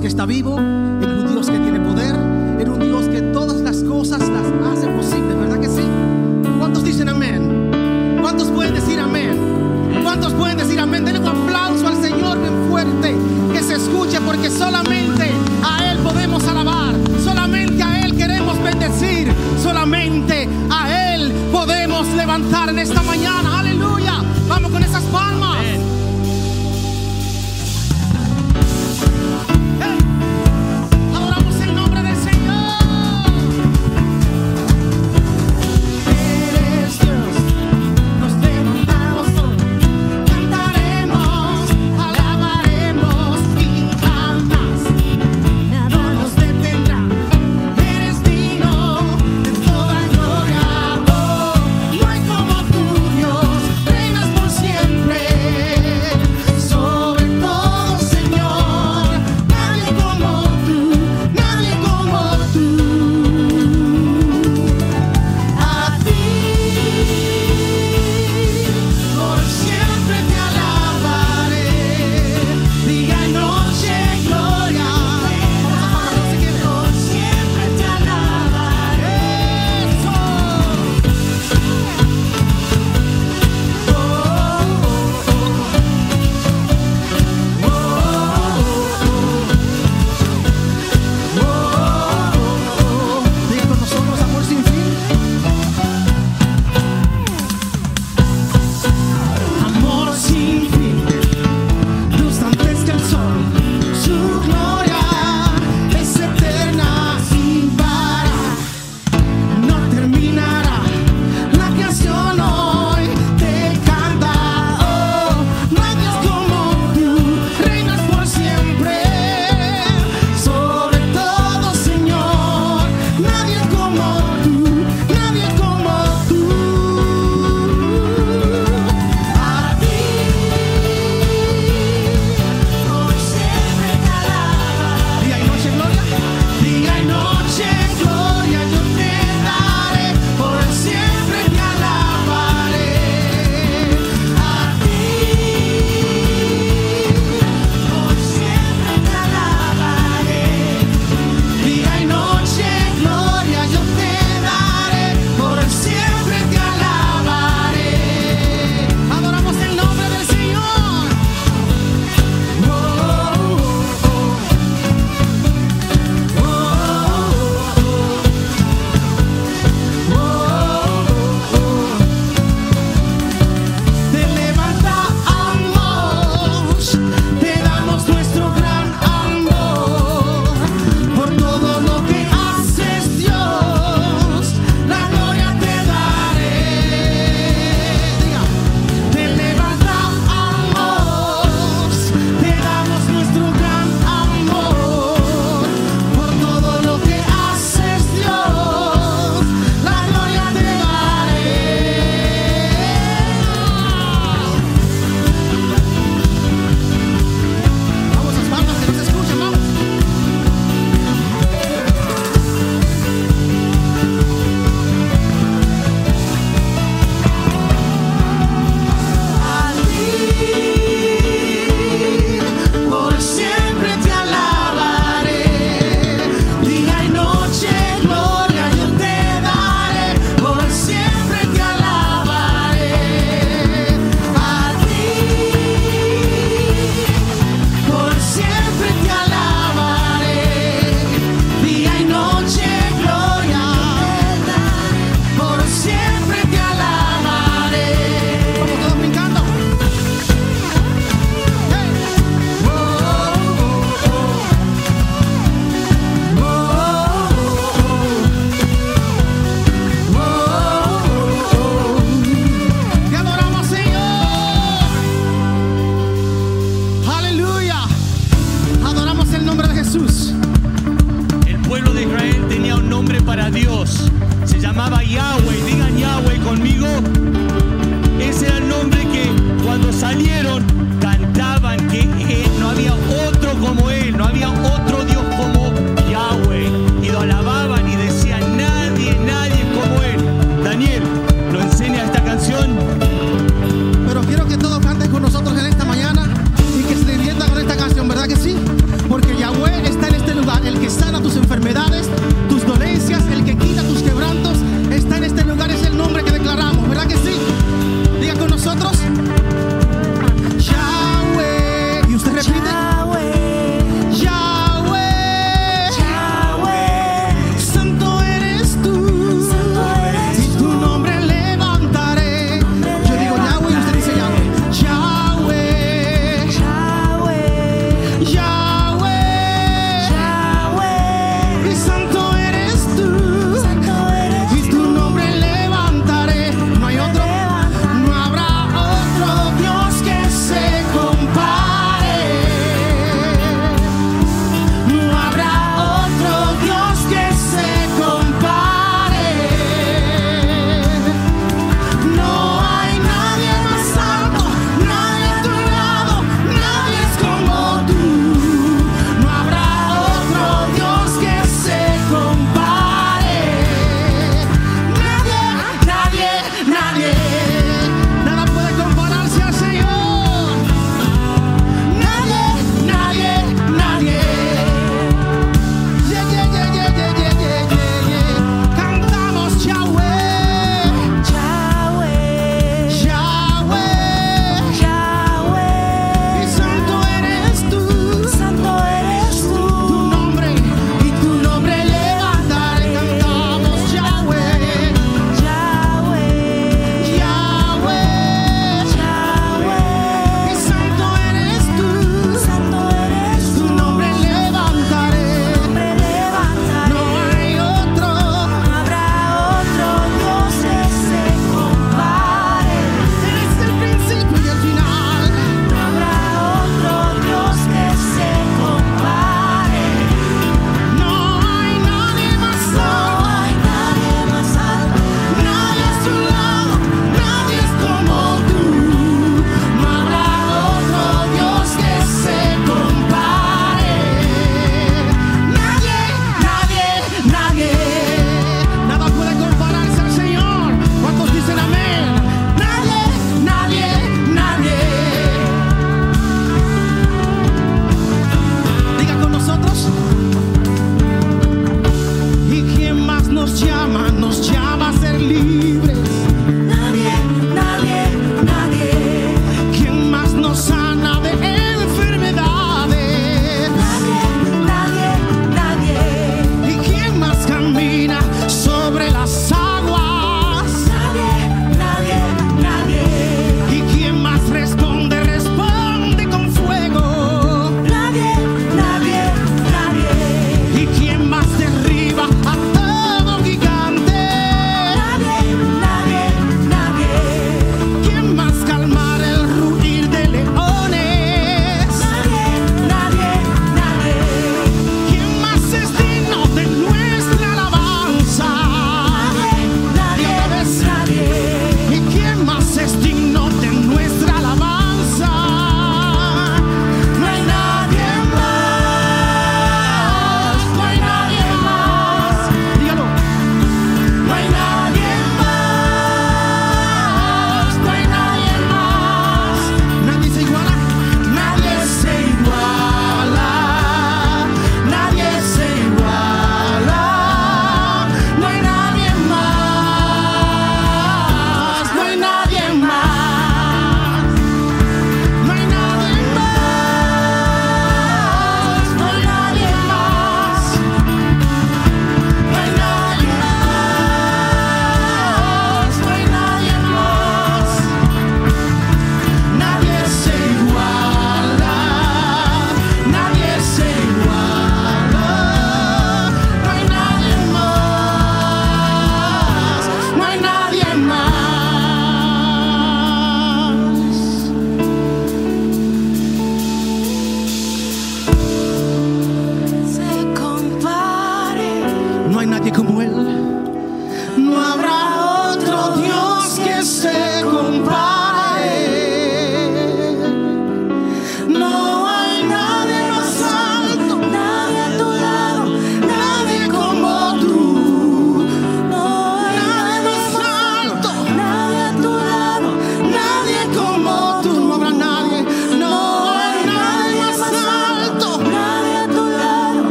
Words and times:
Que 0.00 0.08
está 0.08 0.26
vivo, 0.26 0.56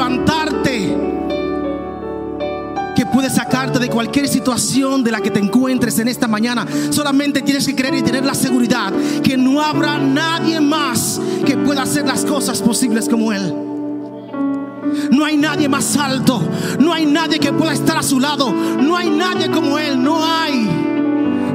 levantarte. 0.00 0.96
Que 2.96 3.06
puede 3.06 3.28
sacarte 3.28 3.78
de 3.78 3.88
cualquier 3.88 4.28
situación 4.28 5.04
de 5.04 5.10
la 5.10 5.20
que 5.20 5.30
te 5.30 5.38
encuentres 5.38 5.98
en 5.98 6.08
esta 6.08 6.26
mañana. 6.26 6.66
Solamente 6.90 7.42
tienes 7.42 7.66
que 7.66 7.74
creer 7.74 7.94
y 7.94 8.02
tener 8.02 8.24
la 8.24 8.34
seguridad 8.34 8.92
que 9.22 9.36
no 9.36 9.60
habrá 9.60 9.98
nadie 9.98 10.60
más 10.60 11.20
que 11.44 11.56
pueda 11.56 11.82
hacer 11.82 12.06
las 12.06 12.24
cosas 12.24 12.62
posibles 12.62 13.08
como 13.08 13.32
Él. 13.32 13.54
No 15.10 15.24
hay 15.24 15.36
nadie 15.36 15.68
más 15.68 15.96
alto. 15.96 16.42
No 16.78 16.92
hay 16.92 17.04
nadie 17.04 17.38
que 17.38 17.52
pueda 17.52 17.72
estar 17.72 17.98
a 17.98 18.02
su 18.02 18.20
lado. 18.20 18.52
No 18.52 18.96
hay 18.96 19.10
nadie 19.10 19.50
como 19.50 19.78
Él. 19.78 20.02
No 20.02 20.24
hay 20.24 20.68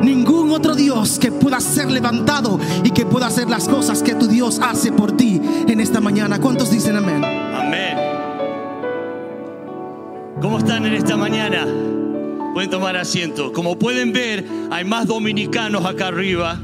ningún 0.03 0.51
otro 0.51 0.75
Dios 0.75 1.17
que 1.17 1.31
pueda 1.31 1.59
ser 1.59 1.89
levantado 1.89 2.59
y 2.83 2.91
que 2.91 3.05
pueda 3.05 3.27
hacer 3.27 3.49
las 3.49 3.67
cosas 3.67 4.03
que 4.03 4.13
tu 4.13 4.27
Dios 4.27 4.59
hace 4.61 4.91
por 4.91 5.17
ti 5.17 5.41
en 5.67 5.79
esta 5.79 5.99
mañana. 5.99 6.39
¿Cuántos 6.39 6.69
dicen 6.69 6.95
amén? 6.95 7.23
Amén. 7.23 7.44
¿Cómo 10.45 10.59
están 10.59 10.85
en 10.85 10.93
esta 10.93 11.17
mañana? 11.17 11.65
Pueden 12.53 12.69
tomar 12.69 12.95
asiento. 12.95 13.51
Como 13.51 13.79
pueden 13.79 14.13
ver, 14.13 14.45
hay 14.69 14.85
más 14.85 15.07
dominicanos 15.07 15.83
acá 15.83 16.09
arriba. 16.09 16.61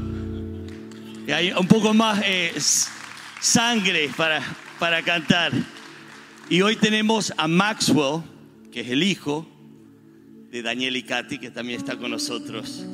Y 1.26 1.32
hay 1.32 1.50
un 1.50 1.66
poco 1.66 1.92
más 1.92 2.22
eh, 2.24 2.52
sangre 3.40 4.08
para, 4.16 4.40
para 4.78 5.02
cantar. 5.02 5.50
Y 6.48 6.62
hoy 6.62 6.76
tenemos 6.76 7.34
a 7.36 7.48
Maxwell, 7.48 8.22
que 8.70 8.82
es 8.82 8.88
el 8.88 9.02
hijo 9.02 9.48
de 10.52 10.62
Daniel 10.62 10.96
y 10.96 11.02
Katy, 11.02 11.38
que 11.38 11.50
también 11.50 11.80
está 11.80 11.96
con 11.96 12.12
nosotros. 12.12 12.86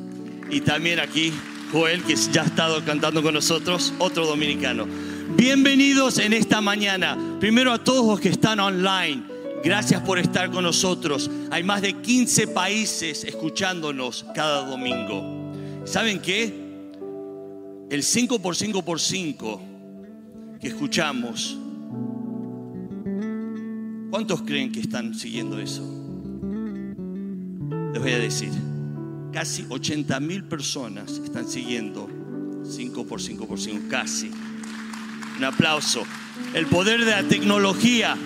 Y 0.49 0.61
también 0.61 0.99
aquí 0.99 1.31
Joel, 1.71 2.01
que 2.01 2.15
ya 2.15 2.41
ha 2.41 2.45
estado 2.45 2.83
cantando 2.83 3.21
con 3.21 3.35
nosotros, 3.35 3.93
otro 3.99 4.25
dominicano. 4.25 4.87
Bienvenidos 5.37 6.17
en 6.17 6.33
esta 6.33 6.61
mañana. 6.61 7.15
Primero 7.39 7.73
a 7.73 7.83
todos 7.83 8.07
los 8.07 8.19
que 8.19 8.29
están 8.29 8.59
online. 8.59 9.28
Gracias 9.63 10.01
por 10.01 10.19
estar 10.19 10.49
con 10.51 10.63
nosotros. 10.63 11.29
Hay 11.51 11.63
más 11.63 11.81
de 11.81 11.93
15 11.93 12.47
países 12.47 13.23
escuchándonos 13.23 14.25
cada 14.33 14.65
domingo. 14.65 15.51
¿Saben 15.85 16.19
qué? 16.19 16.53
El 17.89 18.03
5 18.03 18.39
por 18.39 18.55
5 18.55 18.83
por 18.83 18.99
5 18.99 19.61
que 20.61 20.67
escuchamos 20.67 21.57
¿Cuántos 24.09 24.41
creen 24.41 24.71
que 24.71 24.79
están 24.79 25.13
siguiendo 25.13 25.59
eso? 25.59 25.83
Les 27.93 28.01
voy 28.01 28.11
a 28.11 28.17
decir, 28.17 28.49
casi 29.31 29.65
80 29.69 30.19
mil 30.19 30.43
personas 30.45 31.21
están 31.23 31.47
siguiendo 31.47 32.09
5 32.63 33.05
por 33.05 33.21
5 33.21 33.47
por 33.47 33.59
5, 33.59 33.87
casi. 33.87 34.31
Un 35.37 35.43
aplauso. 35.43 36.03
El 36.55 36.65
poder 36.65 37.05
de 37.05 37.11
la 37.11 37.23
tecnología. 37.23 38.17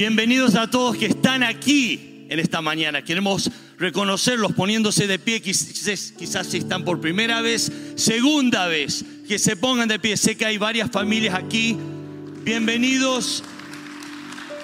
Bienvenidos 0.00 0.54
a 0.54 0.70
todos 0.70 0.96
que 0.96 1.04
están 1.04 1.42
aquí 1.42 2.24
en 2.30 2.38
esta 2.38 2.62
mañana. 2.62 3.04
Queremos 3.04 3.50
reconocerlos 3.78 4.54
poniéndose 4.54 5.06
de 5.06 5.18
pie, 5.18 5.42
quizás, 5.42 6.14
quizás 6.16 6.46
si 6.46 6.56
están 6.56 6.86
por 6.86 7.02
primera 7.02 7.42
vez, 7.42 7.70
segunda 7.96 8.66
vez, 8.66 9.04
que 9.28 9.38
se 9.38 9.56
pongan 9.56 9.90
de 9.90 9.98
pie. 9.98 10.16
Sé 10.16 10.38
que 10.38 10.46
hay 10.46 10.56
varias 10.56 10.90
familias 10.90 11.34
aquí. 11.34 11.76
Bienvenidos 12.42 13.44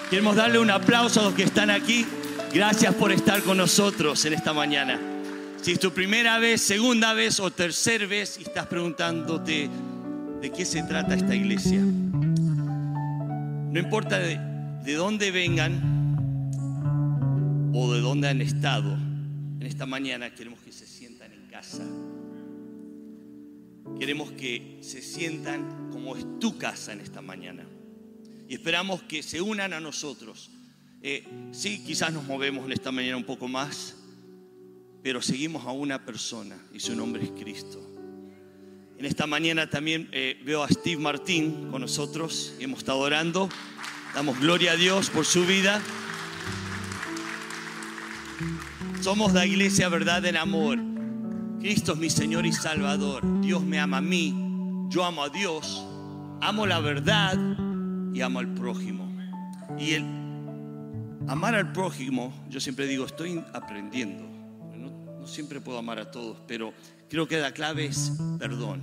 Queremos 0.09 0.35
darle 0.35 0.57
un 0.57 0.71
aplauso 0.71 1.19
a 1.19 1.25
los 1.25 1.35
que 1.35 1.43
están 1.43 1.69
aquí. 1.69 2.03
Gracias 2.51 2.95
por 2.95 3.11
estar 3.11 3.43
con 3.43 3.57
nosotros 3.57 4.25
en 4.25 4.33
esta 4.33 4.53
mañana. 4.53 4.99
Si 5.61 5.73
es 5.73 5.79
tu 5.79 5.91
primera 5.91 6.39
vez, 6.39 6.63
segunda 6.63 7.13
vez 7.13 7.39
o 7.39 7.51
tercera 7.51 8.07
vez 8.07 8.39
y 8.39 8.41
estás 8.41 8.65
preguntándote 8.65 9.69
de 10.41 10.51
qué 10.51 10.65
se 10.65 10.81
trata 10.81 11.13
esta 11.13 11.35
iglesia, 11.35 11.77
no 13.69 13.79
importa 13.79 14.17
de, 14.17 14.56
de 14.87 14.95
dónde 14.95 15.31
vengan 15.31 16.15
o 17.75 17.91
de 17.91 17.99
dónde 17.99 18.29
han 18.29 18.39
estado, 18.39 18.93
en 18.93 19.63
esta 19.63 19.85
mañana 19.85 20.33
queremos 20.33 20.61
que 20.61 20.71
se 20.71 20.87
sientan 20.87 21.33
en 21.33 21.45
casa. 21.47 21.83
Queremos 23.99 24.31
que 24.31 24.77
se 24.79 25.01
sientan 25.01 25.89
como 25.91 26.15
es 26.15 26.25
tu 26.39 26.57
casa 26.57 26.93
en 26.93 27.01
esta 27.01 27.21
mañana 27.21 27.67
y 28.47 28.53
esperamos 28.53 29.03
que 29.03 29.23
se 29.23 29.41
unan 29.41 29.73
a 29.73 29.81
nosotros. 29.81 30.51
Eh, 31.01 31.27
sí, 31.51 31.83
quizás 31.85 32.13
nos 32.13 32.23
movemos 32.23 32.65
en 32.65 32.71
esta 32.71 32.93
mañana 32.93 33.17
un 33.17 33.25
poco 33.25 33.49
más, 33.49 33.97
pero 35.03 35.21
seguimos 35.21 35.65
a 35.65 35.73
una 35.73 36.05
persona 36.05 36.57
y 36.73 36.79
su 36.79 36.95
nombre 36.95 37.23
es 37.23 37.31
Cristo. 37.31 37.83
En 38.97 39.03
esta 39.03 39.27
mañana 39.27 39.69
también 39.69 40.07
eh, 40.13 40.41
veo 40.45 40.63
a 40.63 40.69
Steve 40.69 41.01
Martín 41.01 41.71
con 41.71 41.81
nosotros 41.81 42.55
y 42.57 42.63
hemos 42.63 42.79
estado 42.79 42.99
orando. 42.99 43.49
Damos 44.17 44.39
gloria 44.39 44.71
a 44.71 44.75
Dios 44.75 45.11
por 45.11 45.25
su 45.25 45.45
vida. 45.45 45.79
Somos 48.99 49.31
la 49.31 49.45
iglesia 49.45 49.89
verdad 49.89 50.25
en 50.25 50.37
amor. 50.37 50.79
Cristo 51.59 51.93
es 51.93 51.99
mi 51.99 52.09
Señor 52.09 52.47
y 52.47 52.51
Salvador. 52.51 53.21
Dios 53.41 53.61
me 53.61 53.79
ama 53.79 53.97
a 53.97 54.01
mí. 54.01 54.33
Yo 54.89 55.05
amo 55.05 55.21
a 55.21 55.29
Dios. 55.29 55.85
Amo 56.41 56.65
la 56.65 56.79
verdad 56.79 57.37
y 58.11 58.21
amo 58.21 58.39
al 58.39 58.55
prójimo. 58.55 59.07
Y 59.77 59.91
el 59.91 60.03
amar 61.27 61.53
al 61.53 61.71
prójimo, 61.71 62.33
yo 62.49 62.59
siempre 62.59 62.87
digo, 62.87 63.05
estoy 63.05 63.43
aprendiendo. 63.53 64.23
No, 64.75 65.27
siempre 65.27 65.61
puedo 65.61 65.77
amar 65.77 65.99
a 65.99 66.09
todos, 66.09 66.39
pero 66.47 66.73
creo 67.07 67.27
que 67.27 67.37
la 67.37 67.51
clave 67.51 67.85
es 67.85 68.13
perdón. 68.39 68.81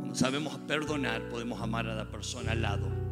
Cuando 0.00 0.14
sabemos 0.14 0.58
perdonar, 0.68 1.30
podemos 1.30 1.62
amar 1.62 1.86
a 1.86 1.94
la 1.94 2.10
persona 2.10 2.52
al 2.52 2.60
lado. 2.60 3.03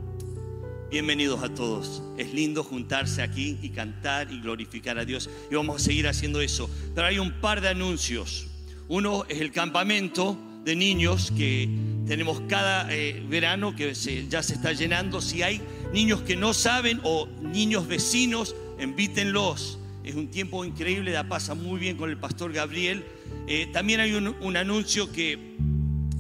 Bienvenidos 0.93 1.43
a 1.43 1.49
todos. 1.49 2.03
Es 2.19 2.35
lindo 2.35 2.63
juntarse 2.63 3.23
aquí 3.23 3.57
y 3.63 3.71
cantar 3.71 4.31
y 4.31 4.43
glorificar 4.43 4.99
a 4.99 5.07
Dios. 5.07 5.31
Y 5.51 5.55
vamos 5.55 5.81
a 5.81 5.85
seguir 5.87 6.07
haciendo 6.07 6.43
eso. 6.43 6.69
Pero 6.95 7.07
hay 7.07 7.19
un 7.19 7.41
par 7.41 7.63
de 7.63 7.71
anuncios. 7.71 8.47
Uno 8.89 9.25
es 9.31 9.41
el 9.41 9.53
campamento 9.53 10.37
de 10.67 10.77
niños 10.77 11.33
que 11.35 11.67
tenemos 12.07 12.43
cada 12.47 12.95
eh, 12.95 13.25
verano 13.27 13.75
que 13.75 13.95
ya 14.29 14.43
se 14.43 14.53
está 14.53 14.75
llenando. 14.75 15.23
Si 15.23 15.43
hay 15.43 15.63
niños 15.95 16.21
que 16.21 16.37
no 16.37 16.53
saben 16.53 17.01
o 17.05 17.27
niños 17.41 17.89
vecinos, 17.89 18.55
invítenlos. 18.79 19.79
Es 20.05 20.15
un 20.15 20.29
tiempo 20.29 20.63
increíble, 20.63 21.13
la 21.13 21.27
pasa 21.27 21.55
muy 21.55 21.81
bien 21.81 21.97
con 21.97 22.11
el 22.11 22.19
pastor 22.19 22.53
Gabriel. 22.53 23.03
Eh, 23.47 23.67
también 23.73 24.01
hay 24.01 24.13
un, 24.13 24.37
un 24.43 24.57
anuncio 24.59 25.11
que 25.11 25.57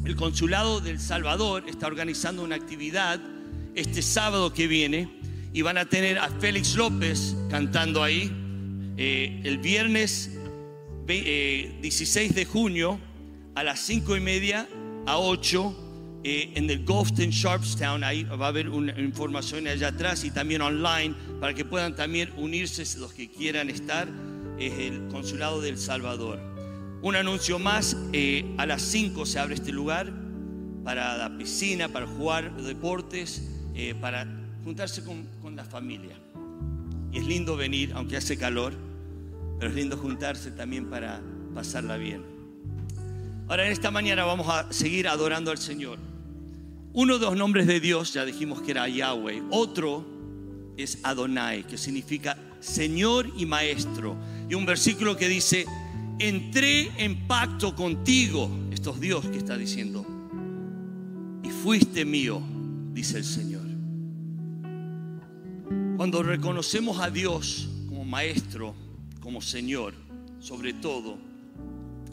el 0.07 0.17
Consulado 0.17 0.81
del 0.81 0.99
Salvador 0.99 1.64
está 1.69 1.88
organizando 1.88 2.43
una 2.43 2.57
actividad 2.57 3.21
este 3.75 4.02
sábado 4.02 4.52
que 4.52 4.67
viene 4.67 5.09
y 5.52 5.62
van 5.62 5.79
a 5.79 5.85
tener 5.87 6.19
a 6.19 6.29
Félix 6.29 6.75
López 6.76 7.37
cantando 7.50 8.02
ahí 8.02 8.31
eh, 8.97 9.41
el 9.45 9.59
viernes 9.59 10.31
16 11.07 12.35
de 12.35 12.45
junio 12.45 12.99
a 13.55 13.62
las 13.64 13.81
5 13.81 14.17
y 14.17 14.21
media 14.21 14.69
a 15.07 15.19
8 15.19 16.21
eh, 16.25 16.52
en 16.55 16.71
el 16.71 16.85
Gulfton 16.85 17.31
Sharpstown. 17.31 18.05
Ahí 18.05 18.25
va 18.25 18.47
a 18.47 18.49
haber 18.49 18.69
una 18.69 18.99
información 18.99 19.67
allá 19.67 19.88
atrás 19.88 20.25
y 20.25 20.31
también 20.31 20.62
online 20.62 21.14
para 21.41 21.52
que 21.52 21.64
puedan 21.64 21.97
también 21.97 22.31
unirse 22.37 22.85
los 22.99 23.12
que 23.12 23.29
quieran 23.29 23.69
estar. 23.71 24.09
Es 24.59 24.73
el 24.75 25.09
Consulado 25.09 25.61
del 25.61 25.79
Salvador. 25.79 26.38
Un 27.02 27.17
anuncio 27.17 27.59
más, 27.59 27.97
eh, 28.12 28.55
a 28.59 28.67
las 28.67 28.83
5 28.83 29.26
se 29.26 29.41
abre 29.41 29.55
este 29.55 29.73
lugar 29.73 30.12
para 30.85 31.17
la 31.17 31.37
piscina, 31.37 31.88
para 31.88 32.07
jugar 32.07 32.57
deportes, 32.62 33.43
eh, 33.75 33.95
para 33.95 34.26
juntarse 34.64 35.05
con, 35.05 35.26
con 35.41 35.57
la 35.57 35.64
familia. 35.64 36.17
Y 37.12 37.19
es 37.19 37.26
lindo 37.26 37.57
venir, 37.57 37.93
aunque 37.95 38.17
hace 38.17 38.37
calor, 38.37 38.75
pero 39.59 39.71
es 39.71 39.76
lindo 39.76 39.97
juntarse 39.97 40.50
también 40.50 40.87
para 40.87 41.21
pasarla 41.55 41.97
bien. 41.97 42.23
Ahora 43.49 43.67
en 43.67 43.73
esta 43.73 43.91
mañana 43.91 44.25
vamos 44.25 44.49
a 44.49 44.73
seguir 44.73 45.09
adorando 45.09 45.50
al 45.50 45.59
Señor. 45.59 45.99
Uno 46.95 47.19
de 47.19 47.26
los 47.26 47.37
nombres 47.37 47.67
de 47.67 47.81
Dios, 47.81 48.12
ya 48.12 48.25
dijimos 48.25 48.62
que 48.62 48.71
era 48.71 48.88
Yahweh. 48.88 49.43
Otro 49.50 50.05
es 50.76 50.99
Adonai, 51.02 51.67
que 51.67 51.79
significa 51.79 52.37
Señor 52.61 53.31
y 53.37 53.47
Maestro. 53.47 54.17
Y 54.49 54.55
un 54.55 54.67
versículo 54.67 55.17
que 55.17 55.29
dice, 55.29 55.67
entré 56.19 56.91
en 57.02 57.26
pacto 57.26 57.75
contigo. 57.75 58.50
Esto 58.71 58.95
es 58.95 59.00
Dios 59.00 59.26
que 59.26 59.38
está 59.38 59.57
diciendo. 59.57 60.07
Y 61.43 61.50
fuiste 61.50 62.05
mío, 62.05 62.43
dice 62.93 63.19
el 63.19 63.25
Señor. 63.25 63.62
Cuando 66.02 66.25
reconocemos 66.25 66.99
a 66.99 67.11
Dios 67.11 67.68
como 67.88 68.04
Maestro, 68.04 68.75
como 69.21 69.40
Señor, 69.40 69.94
sobre 70.40 70.73
todo, 70.73 71.16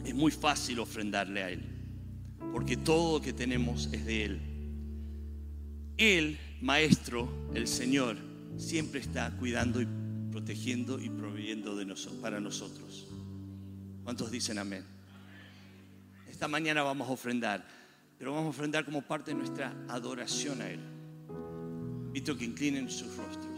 es 0.04 0.14
muy 0.14 0.30
fácil 0.30 0.78
ofrendarle 0.78 1.42
a 1.42 1.50
Él, 1.50 1.64
porque 2.52 2.76
todo 2.76 3.18
lo 3.18 3.20
que 3.20 3.32
tenemos 3.32 3.88
es 3.90 4.06
de 4.06 4.24
Él. 4.26 4.40
Él, 5.96 6.38
Maestro, 6.60 7.48
el 7.52 7.66
Señor, 7.66 8.16
siempre 8.58 9.00
está 9.00 9.36
cuidando 9.36 9.82
y 9.82 9.88
protegiendo 10.30 11.00
y 11.00 11.10
proveyendo 11.10 11.76
para 12.22 12.38
nosotros. 12.38 13.08
¿Cuántos 14.04 14.30
dicen 14.30 14.58
amén? 14.58 14.84
Esta 16.30 16.46
mañana 16.46 16.84
vamos 16.84 17.08
a 17.08 17.10
ofrendar, 17.10 17.66
pero 18.16 18.34
vamos 18.34 18.46
a 18.46 18.50
ofrendar 18.50 18.84
como 18.84 19.02
parte 19.02 19.32
de 19.32 19.36
nuestra 19.36 19.74
adoración 19.88 20.62
a 20.62 20.70
Él. 20.70 20.78
Invito 22.06 22.38
que 22.38 22.44
inclinen 22.44 22.88
sus 22.88 23.16
rostros. 23.16 23.49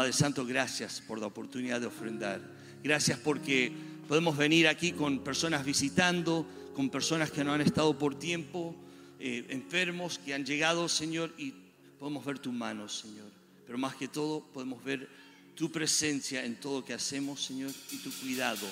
Padre 0.00 0.14
Santo, 0.14 0.46
gracias 0.46 1.02
por 1.06 1.18
la 1.18 1.26
oportunidad 1.26 1.78
de 1.78 1.86
ofrendar. 1.86 2.40
Gracias 2.82 3.18
porque 3.18 3.70
podemos 4.08 4.34
venir 4.34 4.66
aquí 4.66 4.92
con 4.92 5.18
personas 5.18 5.62
visitando, 5.62 6.46
con 6.74 6.88
personas 6.88 7.30
que 7.30 7.44
no 7.44 7.52
han 7.52 7.60
estado 7.60 7.98
por 7.98 8.18
tiempo, 8.18 8.74
eh, 9.18 9.44
enfermos 9.50 10.18
que 10.18 10.32
han 10.32 10.46
llegado, 10.46 10.88
Señor, 10.88 11.34
y 11.36 11.52
podemos 11.98 12.24
ver 12.24 12.38
tu 12.38 12.50
mano, 12.50 12.88
Señor. 12.88 13.26
Pero 13.66 13.76
más 13.76 13.94
que 13.94 14.08
todo, 14.08 14.40
podemos 14.40 14.82
ver 14.82 15.06
tu 15.54 15.70
presencia 15.70 16.46
en 16.46 16.58
todo 16.58 16.80
lo 16.80 16.84
que 16.86 16.94
hacemos, 16.94 17.44
Señor, 17.44 17.70
y 17.92 17.98
tu 17.98 18.10
cuidado. 18.10 18.66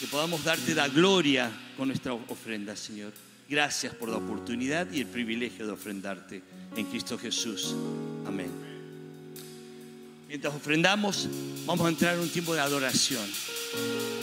Que 0.00 0.08
podamos 0.08 0.42
darte 0.42 0.74
la 0.74 0.88
gloria 0.88 1.48
con 1.76 1.86
nuestra 1.86 2.12
ofrenda, 2.12 2.74
Señor. 2.74 3.12
Gracias 3.48 3.94
por 3.94 4.08
la 4.08 4.16
oportunidad 4.16 4.90
y 4.90 5.02
el 5.02 5.06
privilegio 5.06 5.64
de 5.64 5.72
ofrendarte 5.72 6.42
en 6.74 6.86
Cristo 6.86 7.16
Jesús. 7.16 7.72
Amén. 8.26 8.65
Mientras 10.28 10.54
ofrendamos, 10.54 11.28
vamos 11.66 11.86
a 11.86 11.88
entrar 11.88 12.14
en 12.14 12.20
un 12.20 12.28
tiempo 12.28 12.52
de 12.52 12.60
adoración. 12.60 13.24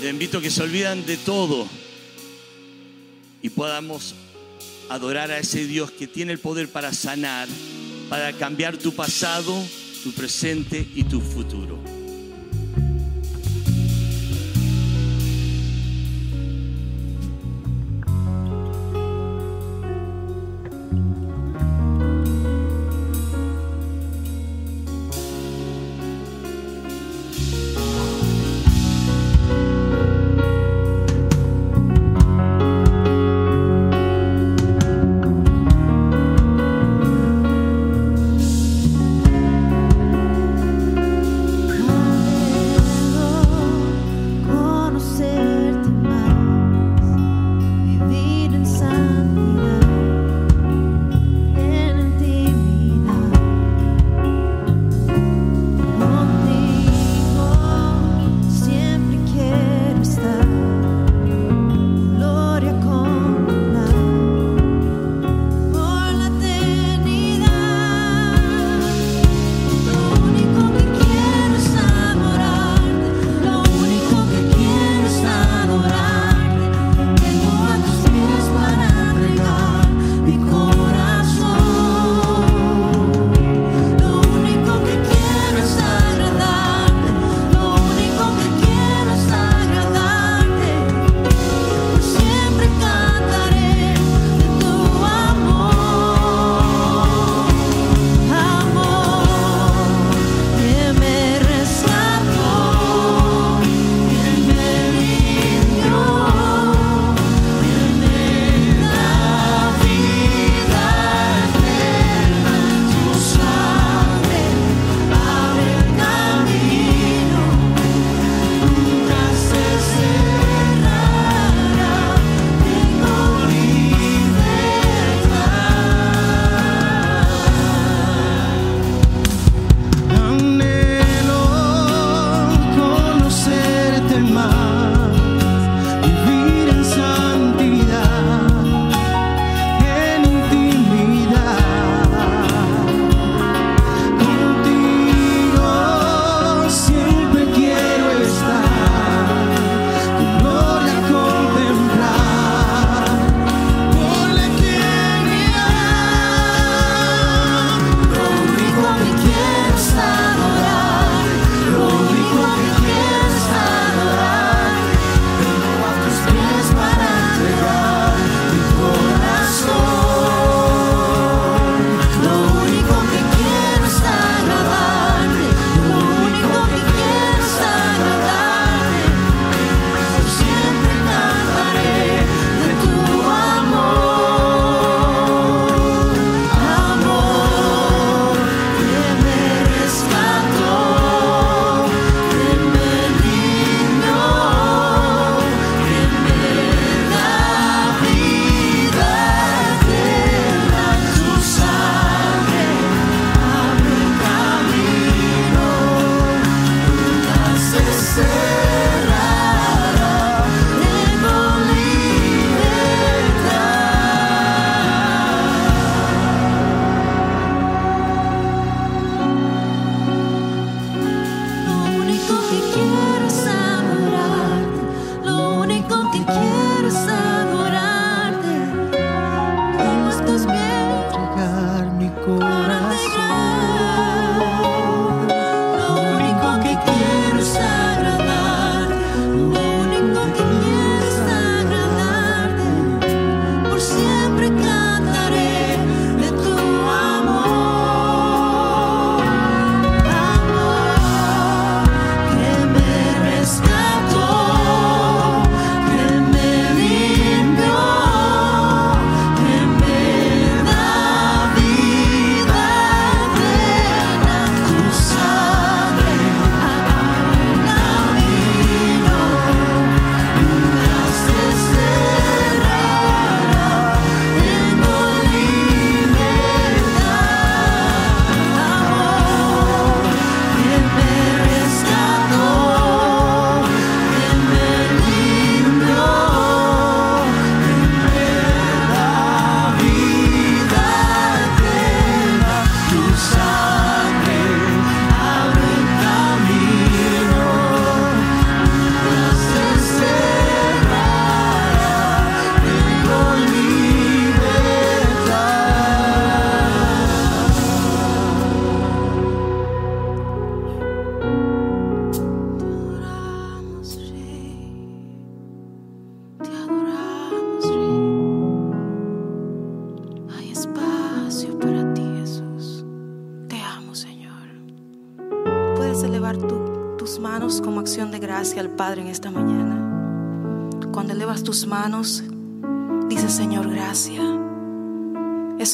Les 0.01 0.09
invito 0.09 0.39
a 0.39 0.41
que 0.41 0.51
se 0.51 0.61
olvidan 0.61 1.05
de 1.05 1.15
todo 1.15 1.65
y 3.41 3.49
podamos 3.49 4.13
adorar 4.89 5.31
a 5.31 5.39
ese 5.39 5.65
Dios 5.65 5.91
que 5.91 6.07
tiene 6.07 6.33
el 6.33 6.39
poder 6.39 6.69
para 6.69 6.91
sanar, 6.91 7.47
para 8.09 8.33
cambiar 8.33 8.75
tu 8.75 8.93
pasado, 8.93 9.55
tu 10.03 10.11
presente 10.11 10.85
y 10.93 11.03
tu 11.03 11.21
futuro. 11.21 11.92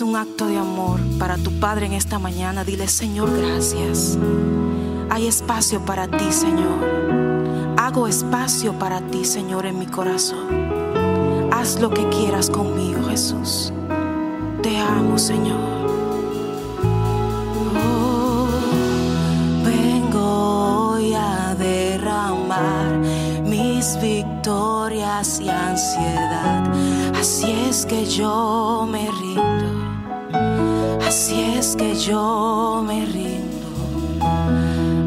Un 0.02 0.16
acto 0.16 0.48
de 0.48 0.56
amor 0.56 1.02
para 1.18 1.36
tu 1.36 1.52
Padre 1.60 1.88
en 1.88 1.92
esta 1.92 2.20
mañana. 2.20 2.64
Dile, 2.64 2.88
Señor, 2.88 3.30
gracias. 3.38 4.18
Hay 5.10 5.28
espacio 5.28 5.84
para 5.84 6.08
ti, 6.08 6.32
Señor. 6.32 7.76
Hago 7.78 8.08
espacio 8.08 8.72
para 8.80 9.02
ti, 9.02 9.26
Señor, 9.26 9.66
en 9.66 9.78
mi 9.78 9.88
corazón. 9.88 11.50
Haz 11.52 11.82
lo 11.82 11.90
que 11.90 12.08
quieras 12.08 12.50
conmigo, 12.50 13.10
Jesús. 13.10 13.74
Te 14.64 14.78
amo, 14.78 15.20
Señor. 15.20 15.60
Oh, 17.76 18.48
victorias 24.02 25.42
y 25.42 25.50
ansiedad. 25.50 26.64
Así 27.20 27.52
es 27.52 27.86
que 27.86 28.06
yo 28.06 28.88
me 28.90 29.10
rindo. 29.12 29.49
Así 31.10 31.42
es 31.42 31.76
que 31.76 31.96
yo 31.96 32.84
me 32.86 33.04
rindo 33.04 33.68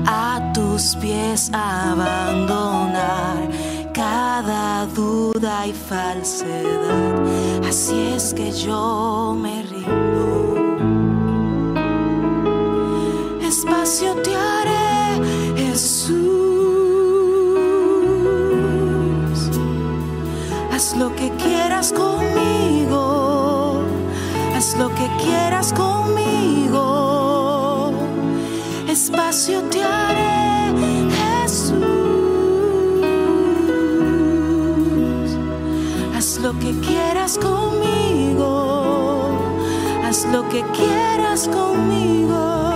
a 0.05 0.53
tus 0.53 0.97
pies 0.97 1.49
abandonar 1.53 3.49
cada 3.95 4.85
duda 4.87 5.65
y 5.65 5.73
falsedad. 5.73 7.65
Así 7.65 8.15
es 8.17 8.35
que 8.35 8.51
yo 8.51 9.37
me 9.41 9.63
rindo. 9.63 10.57
Espacio 13.47 14.17
te 14.25 14.35
haré, 14.35 15.21
Jesús. 15.57 16.19
Haz 20.73 20.97
lo 20.97 21.15
que 21.15 21.31
quieras 21.37 21.93
conmigo 21.93 22.62
haz 24.73 24.79
lo 24.79 24.89
que 24.95 25.07
quieras 25.23 25.73
conmigo, 25.75 26.81
espacio 28.89 29.61
te 29.65 29.83
haré, 29.83 30.73
Jesús. 31.43 31.77
Haz 36.17 36.39
lo 36.39 36.59
que 36.59 36.73
quieras 36.81 37.37
conmigo, 37.39 38.49
haz 40.05 40.25
lo 40.33 40.49
que 40.49 40.63
quieras 40.73 41.49
conmigo. 41.49 42.72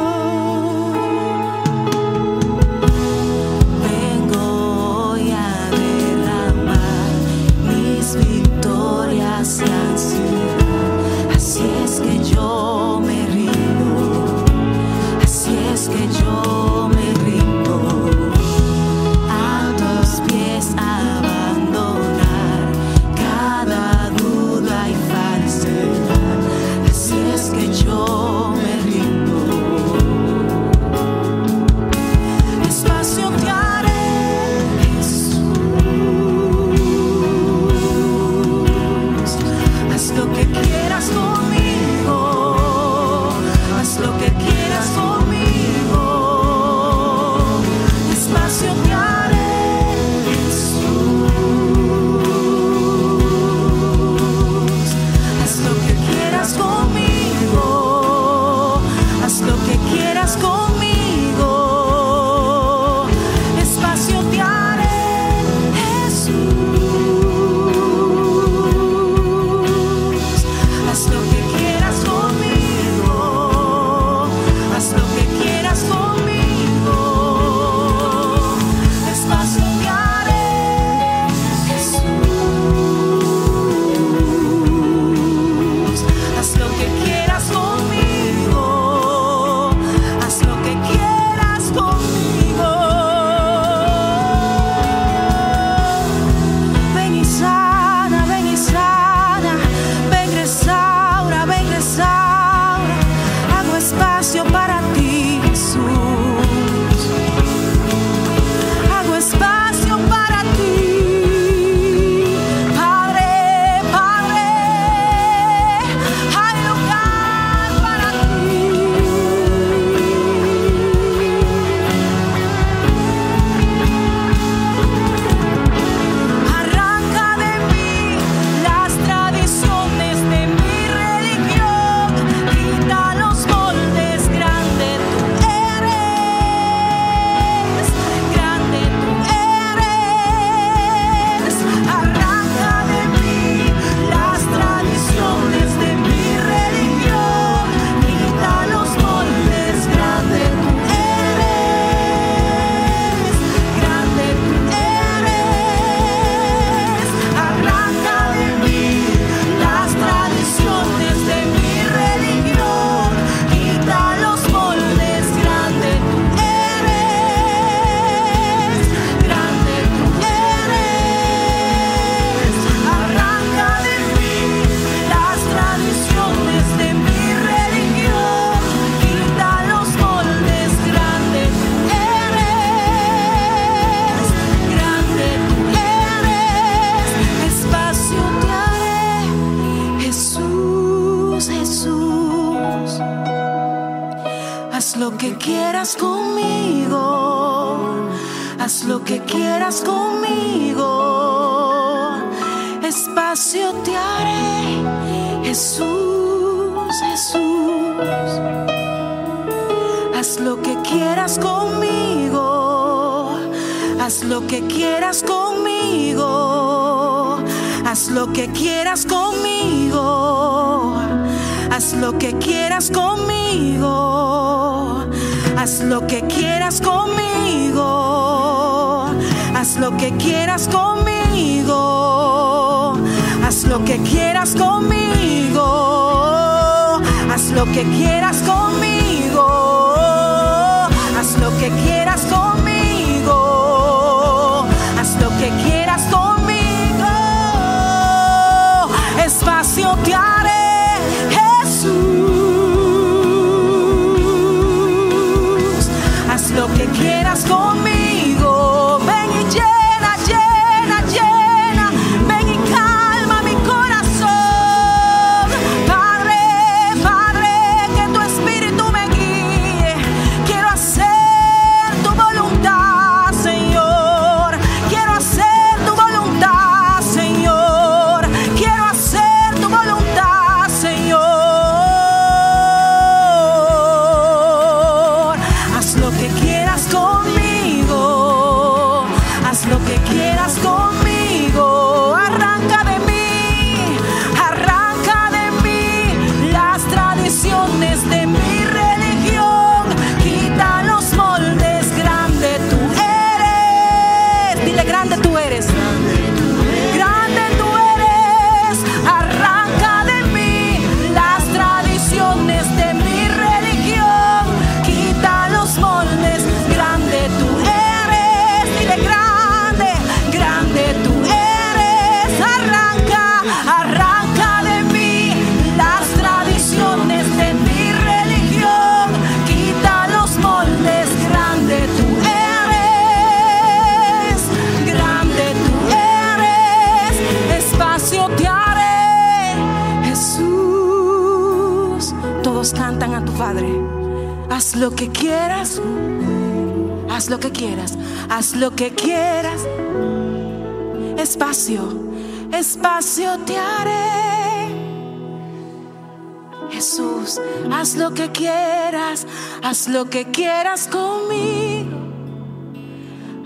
Haz 359.76 359.88
lo 359.88 360.08
que 360.08 360.24
quieras 360.24 360.88
conmigo. 360.88 361.98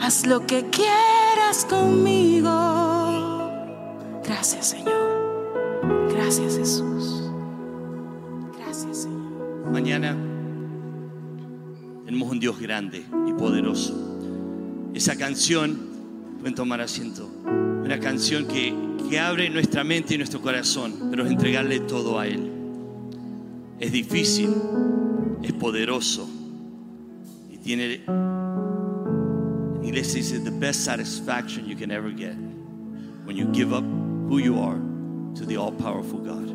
Haz 0.00 0.28
lo 0.28 0.46
que 0.46 0.64
quieras 0.70 1.66
conmigo. 1.68 2.48
Gracias, 4.24 4.68
Señor. 4.68 6.08
Gracias, 6.08 6.56
Jesús. 6.56 7.24
Gracias, 8.56 8.98
Señor. 8.98 9.72
Mañana 9.72 10.16
tenemos 12.04 12.30
un 12.30 12.38
Dios 12.38 12.60
grande 12.60 13.04
y 13.26 13.32
poderoso. 13.32 13.92
Esa 14.94 15.16
canción, 15.16 15.80
pueden 16.38 16.54
tomar 16.54 16.80
asiento, 16.80 17.28
una 17.84 17.98
canción 17.98 18.46
que, 18.46 18.72
que 19.08 19.18
abre 19.18 19.50
nuestra 19.50 19.82
mente 19.82 20.14
y 20.14 20.18
nuestro 20.18 20.40
corazón, 20.40 21.08
pero 21.10 21.24
es 21.24 21.32
entregarle 21.32 21.80
todo 21.80 22.20
a 22.20 22.28
Él. 22.28 22.52
Es 23.80 23.90
difícil, 23.90 24.50
es 25.42 25.52
poderoso 25.52 26.28
y 27.50 27.56
tiene, 27.58 28.00
en 28.06 29.84
inglés 29.84 30.14
dice, 30.14 30.38
the 30.40 30.50
best 30.50 30.84
satisfaction 30.84 31.66
you 31.66 31.76
can 31.76 31.90
ever 31.90 32.10
get 32.10 32.34
when 33.24 33.36
you 33.36 33.46
give 33.52 33.72
up 33.72 33.84
who 34.28 34.38
you 34.38 34.60
are 34.60 34.78
to 35.34 35.44
the 35.46 35.56
all-powerful 35.56 36.18
God. 36.18 36.50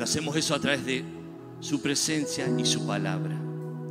Hacemos 0.00 0.34
eso 0.34 0.54
a 0.54 0.58
través 0.58 0.84
de 0.84 1.04
su 1.60 1.80
presencia 1.80 2.48
y 2.58 2.64
su 2.64 2.84
palabra. 2.86 3.38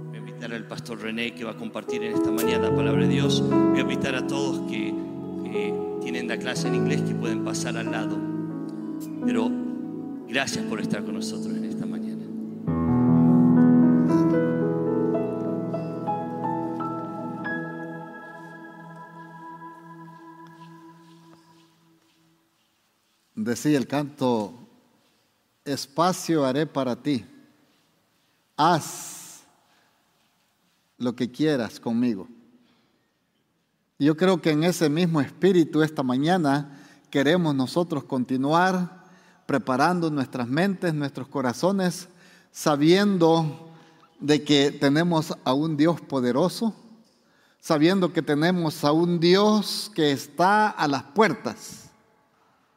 Voy 0.10 0.18
a 0.18 0.20
invitar 0.20 0.54
al 0.54 0.68
pastor 0.68 1.00
René 1.00 1.34
que 1.34 1.46
va 1.46 1.52
a 1.52 1.58
compartir 1.58 2.04
en 2.04 2.16
esta 2.16 2.30
mañana 2.32 2.70
la 2.70 2.76
palabra 2.76 3.04
de 3.04 3.08
Dios. 3.08 3.42
Voy 3.42 3.80
a 3.80 3.82
invitar 3.82 4.16
a 4.16 4.28
todos 4.28 4.70
que, 4.70 4.94
que 5.46 5.74
tienen 6.02 6.28
la 6.28 6.38
clase 6.38 6.68
en 6.68 6.76
inglés 6.76 7.02
que 7.02 7.16
pueden 7.16 7.46
pasar 7.46 7.78
al 7.78 7.92
lado. 7.92 8.18
Pero 9.26 9.50
gracias 10.28 10.66
por 10.66 10.82
estar 10.82 11.06
con 11.06 11.14
nosotros 11.14 11.61
Decía 23.52 23.78
el 23.78 23.86
canto, 23.86 24.54
espacio 25.66 26.46
haré 26.46 26.66
para 26.66 26.96
ti, 26.96 27.26
haz 28.56 29.42
lo 30.98 31.14
que 31.18 31.30
quieras 31.30 31.78
conmigo. 31.78 32.30
Yo 34.00 34.16
creo 34.16 34.42
que 34.42 34.52
en 34.52 34.64
ese 34.64 34.88
mismo 34.90 35.20
espíritu 35.20 35.84
esta 35.84 36.02
mañana 36.02 36.82
queremos 37.10 37.54
nosotros 37.54 38.06
continuar 38.06 39.04
preparando 39.46 40.10
nuestras 40.10 40.48
mentes, 40.48 40.94
nuestros 40.94 41.28
corazones, 41.28 42.08
sabiendo 42.54 43.70
de 44.22 44.46
que 44.46 44.72
tenemos 44.72 45.36
a 45.44 45.52
un 45.52 45.76
Dios 45.76 46.00
poderoso, 46.00 46.74
sabiendo 47.60 48.14
que 48.14 48.22
tenemos 48.22 48.86
a 48.86 48.94
un 48.94 49.20
Dios 49.20 49.92
que 49.94 50.14
está 50.14 50.70
a 50.70 50.88
las 50.88 51.04
puertas 51.04 51.91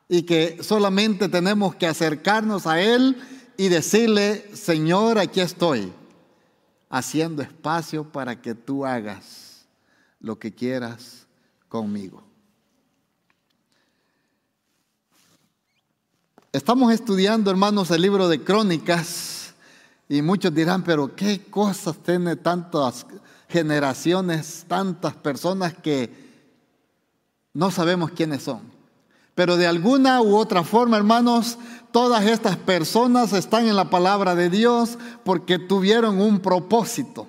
y 0.09 0.23
que 0.23 0.63
solamente 0.63 1.29
tenemos 1.29 1.75
que 1.75 1.87
acercarnos 1.87 2.67
a 2.67 2.81
Él 2.81 3.17
y 3.57 3.69
decirle, 3.69 4.55
Señor, 4.55 5.19
aquí 5.19 5.41
estoy, 5.41 5.93
haciendo 6.91 7.43
espacio 7.43 8.05
para 8.05 8.41
que 8.41 8.55
tú 8.55 8.85
hagas 8.85 9.67
lo 10.21 10.39
que 10.39 10.53
quieras 10.53 11.27
conmigo. 11.69 12.23
Estamos 16.53 16.93
estudiando, 16.93 17.51
hermanos, 17.51 17.91
el 17.91 18.03
libro 18.03 18.29
de 18.29 18.43
Crónicas 18.45 19.55
y 20.09 20.23
muchos 20.23 20.55
dirán, 20.55 20.85
pero 20.85 21.17
qué 21.17 21.43
cosas 21.51 21.97
tiene 21.97 22.37
tantas 22.37 23.07
generaciones, 23.49 24.65
tantas 24.69 25.15
personas 25.15 25.75
que 25.75 26.11
no 27.53 27.71
sabemos 27.71 28.13
quiénes 28.13 28.43
son. 28.45 28.74
Pero 29.35 29.57
de 29.57 29.67
alguna 29.67 30.23
u 30.23 30.37
otra 30.37 30.63
forma, 30.63 30.97
hermanos, 30.97 31.59
todas 31.91 32.25
estas 32.25 32.57
personas 32.57 33.33
están 33.33 33.67
en 33.67 33.77
la 33.77 33.91
palabra 33.91 34.35
de 34.35 34.49
Dios 34.49 34.99
porque 35.25 35.59
tuvieron 35.59 36.21
un 36.21 36.41
propósito. 36.41 37.27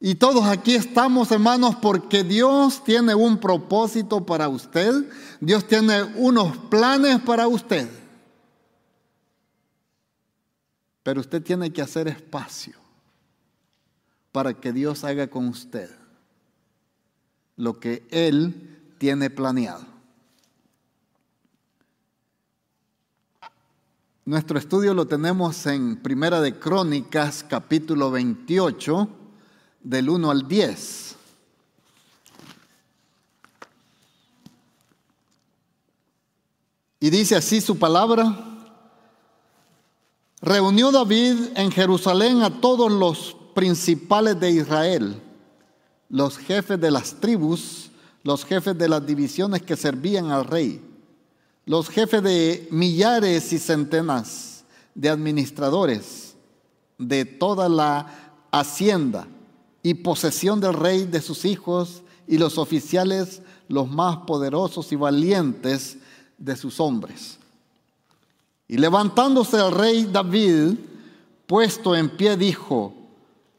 Y 0.00 0.16
todos 0.16 0.44
aquí 0.44 0.74
estamos, 0.74 1.30
hermanos, 1.30 1.76
porque 1.76 2.22
Dios 2.22 2.84
tiene 2.84 3.14
un 3.14 3.38
propósito 3.38 4.26
para 4.26 4.48
usted. 4.48 4.92
Dios 5.40 5.66
tiene 5.66 6.02
unos 6.16 6.56
planes 6.56 7.20
para 7.20 7.48
usted. 7.48 7.88
Pero 11.02 11.20
usted 11.20 11.42
tiene 11.42 11.72
que 11.72 11.82
hacer 11.82 12.08
espacio 12.08 12.74
para 14.32 14.52
que 14.54 14.72
Dios 14.72 15.02
haga 15.04 15.28
con 15.28 15.48
usted 15.48 15.88
lo 17.56 17.80
que 17.80 18.06
Él 18.10 18.94
tiene 18.98 19.30
planeado. 19.30 19.95
Nuestro 24.28 24.58
estudio 24.58 24.92
lo 24.92 25.06
tenemos 25.06 25.66
en 25.66 26.02
Primera 26.02 26.40
de 26.40 26.58
Crónicas, 26.58 27.44
capítulo 27.48 28.10
28, 28.10 29.08
del 29.84 30.10
1 30.10 30.30
al 30.32 30.48
10. 30.48 31.16
Y 36.98 37.08
dice 37.10 37.36
así 37.36 37.60
su 37.60 37.78
palabra. 37.78 38.36
Reunió 40.40 40.90
David 40.90 41.36
en 41.54 41.70
Jerusalén 41.70 42.42
a 42.42 42.60
todos 42.60 42.90
los 42.90 43.36
principales 43.54 44.40
de 44.40 44.50
Israel, 44.50 45.22
los 46.08 46.36
jefes 46.36 46.80
de 46.80 46.90
las 46.90 47.14
tribus, 47.20 47.92
los 48.24 48.44
jefes 48.44 48.76
de 48.76 48.88
las 48.88 49.06
divisiones 49.06 49.62
que 49.62 49.76
servían 49.76 50.32
al 50.32 50.46
rey, 50.46 50.84
los 51.66 51.88
jefes 51.88 52.22
de 52.22 52.68
millares 52.70 53.52
y 53.52 53.58
centenas 53.58 54.64
de 54.94 55.10
administradores 55.10 56.34
de 56.96 57.24
toda 57.24 57.68
la 57.68 58.34
hacienda 58.50 59.28
y 59.82 59.94
posesión 59.94 60.60
del 60.60 60.72
rey 60.72 61.04
de 61.04 61.20
sus 61.20 61.44
hijos 61.44 62.02
y 62.26 62.38
los 62.38 62.56
oficiales 62.56 63.42
los 63.68 63.88
más 63.88 64.18
poderosos 64.18 64.90
y 64.92 64.96
valientes 64.96 65.98
de 66.38 66.56
sus 66.56 66.80
hombres. 66.80 67.38
Y 68.68 68.78
levantándose 68.78 69.56
el 69.56 69.72
rey 69.72 70.08
David, 70.10 70.76
puesto 71.46 71.94
en 71.94 72.10
pie, 72.16 72.36
dijo, 72.36 72.94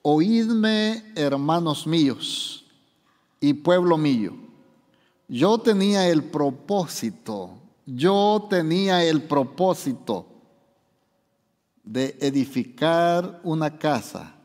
Oídme, 0.02 1.04
hermanos 1.16 1.86
míos 1.86 2.64
y 3.42 3.54
pueblo 3.54 3.98
mío, 3.98 4.34
yo 5.28 5.58
tenía 5.58 6.08
el 6.08 6.24
propósito, 6.24 7.57
yo 7.88 8.48
tenía 8.50 9.02
el 9.06 9.24
propósito 9.24 10.28
de 11.84 12.18
edificar 12.20 13.40
una 13.44 13.80
casa 13.80 14.36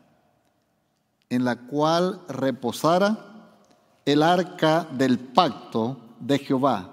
en 1.29 1.45
la 1.45 1.57
cual 1.57 2.23
reposara 2.29 3.59
el 4.05 4.23
arca 4.23 4.87
del 4.93 5.19
pacto 5.19 5.99
de 6.21 6.39
Jehová 6.39 6.93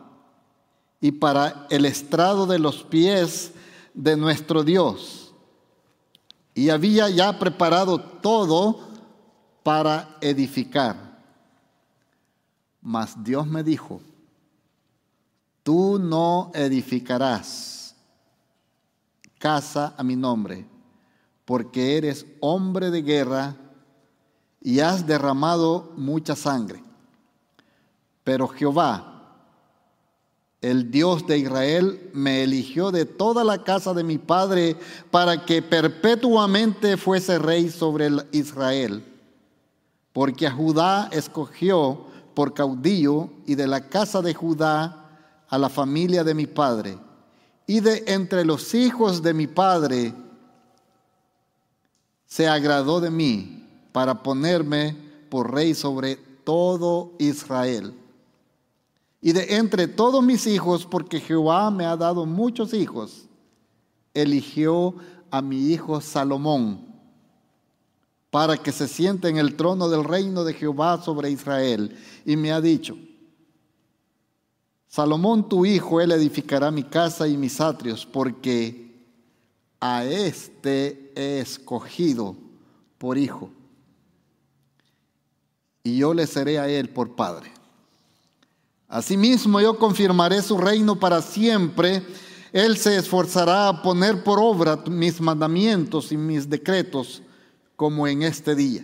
y 0.99 1.11
para 1.11 1.67
el 1.69 1.85
estrado 1.85 2.47
de 2.47 2.57
los 2.57 2.83
pies 2.83 3.53
de 3.93 4.17
nuestro 4.17 4.63
Dios. 4.63 5.31
Y 6.55 6.71
había 6.71 7.09
ya 7.09 7.37
preparado 7.37 8.01
todo 8.01 8.87
para 9.61 10.17
edificar. 10.19 11.19
Mas 12.81 13.23
Dios 13.23 13.45
me 13.45 13.63
dijo, 13.63 14.01
tú 15.69 15.99
no 15.99 16.49
edificarás 16.55 17.93
casa 19.37 19.93
a 19.95 20.03
mi 20.03 20.15
nombre, 20.15 20.67
porque 21.45 21.95
eres 21.95 22.25
hombre 22.39 22.89
de 22.89 23.03
guerra 23.03 23.55
y 24.63 24.79
has 24.79 25.05
derramado 25.05 25.93
mucha 25.95 26.35
sangre. 26.35 26.83
Pero 28.23 28.47
Jehová, 28.47 29.45
el 30.59 30.89
Dios 30.89 31.27
de 31.27 31.37
Israel 31.37 32.09
me 32.13 32.41
eligió 32.41 32.89
de 32.89 33.05
toda 33.05 33.43
la 33.43 33.63
casa 33.63 33.93
de 33.93 34.03
mi 34.03 34.17
padre 34.17 34.75
para 35.11 35.45
que 35.45 35.61
perpetuamente 35.61 36.97
fuese 36.97 37.37
rey 37.37 37.69
sobre 37.69 38.09
Israel. 38.31 39.05
Porque 40.13 40.47
a 40.47 40.51
Judá 40.51 41.09
escogió 41.11 42.07
por 42.33 42.55
caudillo 42.55 43.29
y 43.45 43.53
de 43.53 43.67
la 43.67 43.87
casa 43.87 44.23
de 44.23 44.33
Judá 44.33 44.98
a 45.49 45.57
la 45.57 45.69
familia 45.69 46.23
de 46.23 46.33
mi 46.33 46.47
padre. 46.47 46.97
Y 47.67 47.79
de 47.81 48.03
entre 48.07 48.45
los 48.45 48.73
hijos 48.73 49.21
de 49.21 49.33
mi 49.33 49.47
padre 49.47 50.13
se 52.25 52.47
agradó 52.47 52.99
de 52.99 53.09
mí 53.09 53.67
para 53.91 54.23
ponerme 54.23 54.95
por 55.29 55.53
rey 55.53 55.73
sobre 55.73 56.15
todo 56.15 57.11
Israel 57.19 57.93
y 59.21 59.33
de 59.33 59.57
entre 59.57 59.87
todos 59.87 60.23
mis 60.23 60.47
hijos, 60.47 60.85
porque 60.85 61.19
Jehová 61.19 61.69
me 61.71 61.85
ha 61.85 61.97
dado 61.97 62.25
muchos 62.25 62.73
hijos, 62.73 63.25
eligió 64.13 64.95
a 65.29 65.41
mi 65.41 65.71
hijo 65.71 65.99
Salomón 65.99 66.87
para 68.29 68.57
que 68.57 68.71
se 68.71 68.87
siente 68.87 69.27
en 69.27 69.37
el 69.37 69.55
trono 69.55 69.89
del 69.89 70.03
reino 70.03 70.43
de 70.43 70.53
Jehová 70.53 71.01
sobre 71.01 71.31
Israel. 71.31 71.97
Y 72.25 72.37
me 72.37 72.51
ha 72.51 72.61
dicho, 72.61 72.95
Salomón 74.89 75.47
tu 75.47 75.67
hijo, 75.67 76.01
él 76.01 76.11
edificará 76.11 76.71
mi 76.71 76.83
casa 76.83 77.27
y 77.27 77.37
mis 77.37 77.61
atrios, 77.61 78.07
porque 78.07 78.91
a 79.79 80.03
éste 80.03 81.13
he 81.15 81.39
escogido 81.39 82.35
por 82.97 83.19
hijo, 83.19 83.51
y 85.83 85.97
yo 85.97 86.13
le 86.13 86.25
seré 86.25 86.57
a 86.57 86.67
él 86.67 86.89
por 86.89 87.15
padre. 87.15 87.51
Asimismo 88.87 89.61
yo 89.61 89.77
confirmaré 89.77 90.41
su 90.41 90.57
reino 90.57 90.99
para 90.99 91.21
siempre. 91.21 92.03
Él 92.51 92.75
se 92.75 92.97
esforzará 92.97 93.67
a 93.67 93.83
poner 93.83 94.23
por 94.23 94.39
obra 94.39 94.75
mis 94.87 95.21
mandamientos 95.21 96.11
y 96.11 96.17
mis 96.17 96.49
decretos 96.49 97.21
como 97.75 98.07
en 98.07 98.23
este 98.23 98.55
día. 98.55 98.83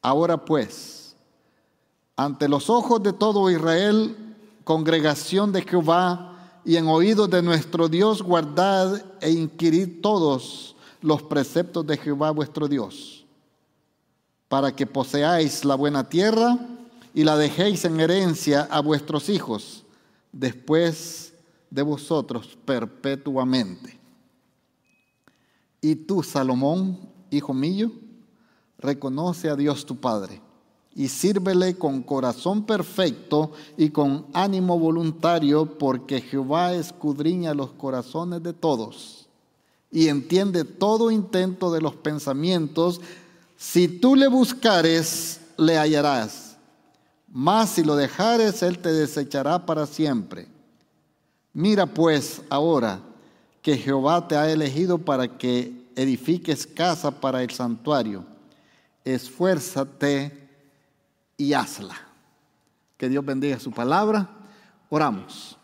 Ahora 0.00 0.44
pues, 0.44 1.16
ante 2.14 2.48
los 2.48 2.70
ojos 2.70 3.02
de 3.02 3.12
todo 3.12 3.50
Israel, 3.50 4.23
congregación 4.64 5.52
de 5.52 5.62
Jehová, 5.62 6.30
y 6.64 6.76
en 6.76 6.86
oídos 6.88 7.28
de 7.28 7.42
nuestro 7.42 7.88
Dios, 7.88 8.22
guardad 8.22 9.04
e 9.20 9.30
inquirid 9.30 10.00
todos 10.00 10.74
los 11.02 11.22
preceptos 11.22 11.86
de 11.86 11.98
Jehová 11.98 12.30
vuestro 12.30 12.66
Dios, 12.66 13.26
para 14.48 14.74
que 14.74 14.86
poseáis 14.86 15.64
la 15.64 15.74
buena 15.74 16.08
tierra 16.08 16.58
y 17.12 17.22
la 17.22 17.36
dejéis 17.36 17.84
en 17.84 18.00
herencia 18.00 18.66
a 18.70 18.80
vuestros 18.80 19.28
hijos 19.28 19.84
después 20.32 21.34
de 21.68 21.82
vosotros 21.82 22.56
perpetuamente. 22.64 23.98
Y 25.82 25.94
tú, 25.94 26.22
Salomón, 26.22 26.98
hijo 27.30 27.52
mío, 27.52 27.92
reconoce 28.78 29.50
a 29.50 29.56
Dios 29.56 29.84
tu 29.84 29.96
Padre 29.96 30.40
y 30.94 31.08
sírvele 31.08 31.76
con 31.76 32.02
corazón 32.02 32.64
perfecto 32.64 33.52
y 33.76 33.90
con 33.90 34.26
ánimo 34.32 34.78
voluntario, 34.78 35.78
porque 35.78 36.20
Jehová 36.20 36.72
escudriña 36.74 37.54
los 37.54 37.72
corazones 37.72 38.42
de 38.42 38.52
todos 38.52 39.26
y 39.90 40.08
entiende 40.08 40.64
todo 40.64 41.10
intento 41.10 41.72
de 41.72 41.80
los 41.80 41.94
pensamientos. 41.96 43.00
Si 43.56 43.88
tú 43.88 44.16
le 44.16 44.28
buscares, 44.28 45.40
le 45.56 45.76
hallarás 45.78 46.44
mas 47.36 47.70
si 47.70 47.82
lo 47.82 47.96
dejares, 47.96 48.62
Él 48.62 48.78
te 48.78 48.92
desechará 48.92 49.66
para 49.66 49.86
siempre. 49.86 50.46
Mira 51.52 51.84
pues 51.84 52.42
ahora 52.48 53.00
que 53.60 53.76
Jehová 53.76 54.28
te 54.28 54.36
ha 54.36 54.48
elegido 54.48 54.98
para 54.98 55.36
que 55.36 55.90
edifiques 55.96 56.64
casa 56.64 57.20
para 57.20 57.42
el 57.42 57.50
santuario. 57.50 58.24
Esfuérzate 59.04 60.43
y 61.36 61.52
hazla. 61.52 61.96
Que 62.96 63.08
Dios 63.08 63.24
bendiga 63.24 63.58
su 63.58 63.70
palabra. 63.70 64.28
Oramos. 64.90 65.56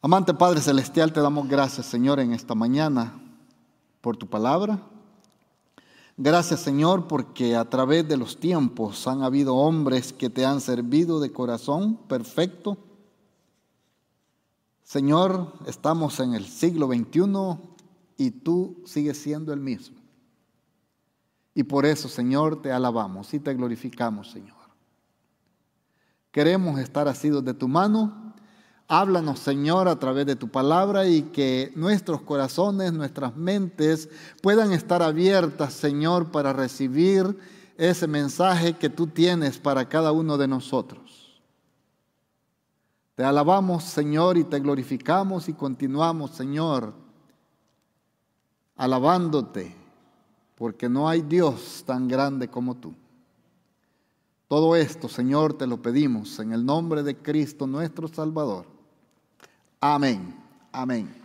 Amante 0.00 0.34
Padre 0.34 0.60
Celestial, 0.60 1.12
te 1.12 1.20
damos 1.20 1.48
gracias, 1.48 1.86
Señor, 1.86 2.20
en 2.20 2.32
esta 2.32 2.54
mañana 2.54 3.14
por 4.00 4.16
tu 4.16 4.26
palabra. 4.26 4.78
Gracias 6.16 6.60
Señor 6.60 7.08
porque 7.08 7.56
a 7.56 7.64
través 7.64 8.06
de 8.06 8.16
los 8.16 8.38
tiempos 8.38 9.08
han 9.08 9.22
habido 9.22 9.56
hombres 9.56 10.12
que 10.12 10.30
te 10.30 10.44
han 10.44 10.60
servido 10.60 11.18
de 11.18 11.32
corazón 11.32 11.96
perfecto. 12.06 12.78
Señor, 14.84 15.54
estamos 15.66 16.20
en 16.20 16.34
el 16.34 16.46
siglo 16.46 16.86
XXI 16.86 17.58
y 18.16 18.30
tú 18.30 18.82
sigues 18.84 19.18
siendo 19.18 19.52
el 19.52 19.60
mismo. 19.60 20.03
Y 21.54 21.62
por 21.62 21.86
eso, 21.86 22.08
Señor, 22.08 22.60
te 22.60 22.72
alabamos 22.72 23.32
y 23.32 23.40
te 23.40 23.54
glorificamos, 23.54 24.30
Señor. 24.30 24.56
Queremos 26.32 26.80
estar 26.80 27.06
asidos 27.06 27.44
de 27.44 27.54
tu 27.54 27.68
mano 27.68 28.24
Háblanos, 28.86 29.38
Señor, 29.38 29.88
a 29.88 29.98
través 29.98 30.26
de 30.26 30.36
tu 30.36 30.48
palabra 30.48 31.06
y 31.06 31.22
que 31.22 31.72
nuestros 31.74 32.20
corazones, 32.20 32.92
nuestras 32.92 33.34
mentes 33.34 34.10
puedan 34.42 34.72
estar 34.72 35.02
abiertas, 35.02 35.72
Señor, 35.72 36.30
para 36.30 36.52
recibir 36.52 37.38
ese 37.78 38.06
mensaje 38.06 38.74
que 38.74 38.90
tú 38.90 39.06
tienes 39.06 39.58
para 39.58 39.88
cada 39.88 40.12
uno 40.12 40.36
de 40.36 40.48
nosotros. 40.48 41.42
Te 43.14 43.24
alabamos, 43.24 43.84
Señor, 43.84 44.36
y 44.36 44.44
te 44.44 44.60
glorificamos 44.60 45.48
y 45.48 45.54
continuamos, 45.54 46.32
Señor, 46.32 46.92
alabándote, 48.76 49.74
porque 50.56 50.88
no 50.88 51.08
hay 51.08 51.22
Dios 51.22 51.82
tan 51.86 52.08
grande 52.08 52.48
como 52.48 52.76
tú. 52.76 52.94
Todo 54.48 54.76
esto, 54.76 55.08
Señor, 55.08 55.54
te 55.54 55.66
lo 55.66 55.82
pedimos 55.82 56.38
en 56.38 56.52
el 56.52 56.64
nombre 56.64 57.02
de 57.02 57.16
Cristo 57.16 57.66
nuestro 57.66 58.08
Salvador. 58.08 58.66
Amén. 59.80 60.34
Amén. 60.70 61.24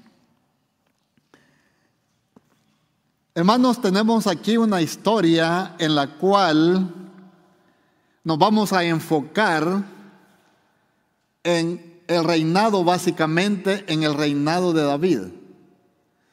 Hermanos, 3.35 3.81
tenemos 3.81 4.27
aquí 4.27 4.57
una 4.57 4.81
historia 4.81 5.75
en 5.79 5.95
la 5.95 6.17
cual 6.17 6.93
nos 8.23 8.37
vamos 8.37 8.73
a 8.73 8.83
enfocar 8.83 9.83
en 11.43 12.01
el 12.07 12.23
reinado, 12.23 12.83
básicamente 12.83 13.85
en 13.87 14.03
el 14.03 14.13
reinado 14.13 14.73
de 14.73 14.83
David. 14.83 15.19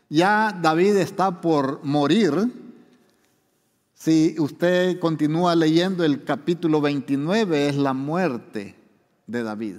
Ya 0.09 0.59
David 0.61 0.97
está 0.97 1.41
por 1.41 1.85
morir. 1.85 2.66
Si 4.07 4.37
usted 4.39 5.01
continúa 5.01 5.57
leyendo 5.57 6.05
el 6.05 6.23
capítulo 6.23 6.81
29, 6.81 7.71
es 7.71 7.75
la 7.75 7.93
muerte 7.93 8.77
de 9.27 9.43
David. 9.43 9.79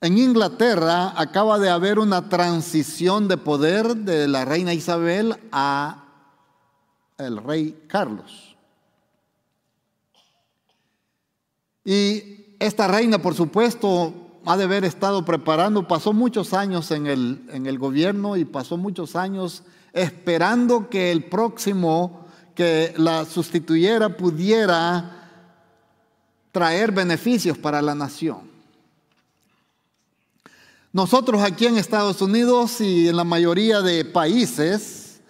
En 0.00 0.18
Inglaterra 0.18 1.12
acaba 1.16 1.60
de 1.60 1.70
haber 1.70 2.00
una 2.00 2.28
transición 2.28 3.28
de 3.28 3.36
poder 3.36 3.94
de 3.94 4.26
la 4.26 4.44
reina 4.44 4.74
Isabel 4.74 5.36
a 5.52 6.08
el 7.16 7.36
rey 7.36 7.80
Carlos. 7.86 8.56
Y 11.84 12.56
esta 12.58 12.88
reina, 12.88 13.22
por 13.22 13.36
supuesto, 13.36 14.40
ha 14.44 14.56
de 14.56 14.64
haber 14.64 14.84
estado 14.84 15.24
preparando, 15.24 15.86
pasó 15.86 16.12
muchos 16.12 16.52
años 16.52 16.90
en 16.90 17.06
el, 17.06 17.46
en 17.52 17.66
el 17.66 17.78
gobierno 17.78 18.36
y 18.36 18.44
pasó 18.44 18.76
muchos 18.76 19.14
años 19.14 19.62
esperando 19.96 20.90
que 20.90 21.10
el 21.10 21.24
próximo 21.24 22.26
que 22.54 22.92
la 22.98 23.24
sustituyera 23.24 24.14
pudiera 24.14 25.30
traer 26.52 26.92
beneficios 26.92 27.56
para 27.56 27.80
la 27.80 27.94
nación. 27.94 28.50
Nosotros 30.92 31.42
aquí 31.42 31.66
en 31.66 31.78
Estados 31.78 32.20
Unidos 32.20 32.80
y 32.82 33.08
en 33.08 33.16
la 33.16 33.24
mayoría 33.24 33.80
de 33.80 34.04
países 34.04 35.20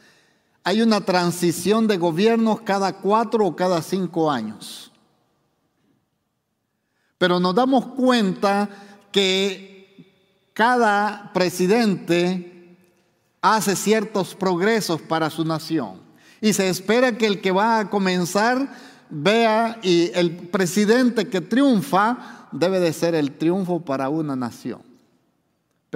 hay 0.64 0.82
una 0.82 1.00
transición 1.00 1.86
de 1.86 1.96
gobiernos 1.96 2.60
cada 2.62 2.98
cuatro 2.98 3.46
o 3.46 3.54
cada 3.54 3.80
cinco 3.82 4.32
años. 4.32 4.90
Pero 7.18 7.38
nos 7.38 7.54
damos 7.54 7.86
cuenta 7.86 8.68
que 9.12 10.50
cada 10.52 11.32
presidente 11.32 12.55
hace 13.54 13.76
ciertos 13.76 14.34
progresos 14.34 15.00
para 15.00 15.30
su 15.30 15.44
nación. 15.44 16.00
Y 16.40 16.52
se 16.52 16.68
espera 16.68 17.16
que 17.16 17.26
el 17.26 17.40
que 17.40 17.52
va 17.52 17.78
a 17.78 17.90
comenzar 17.90 18.74
vea 19.08 19.78
y 19.82 20.10
el 20.14 20.32
presidente 20.48 21.28
que 21.28 21.40
triunfa 21.40 22.48
debe 22.52 22.80
de 22.80 22.92
ser 22.92 23.14
el 23.14 23.32
triunfo 23.36 23.80
para 23.80 24.08
una 24.08 24.34
nación 24.34 24.96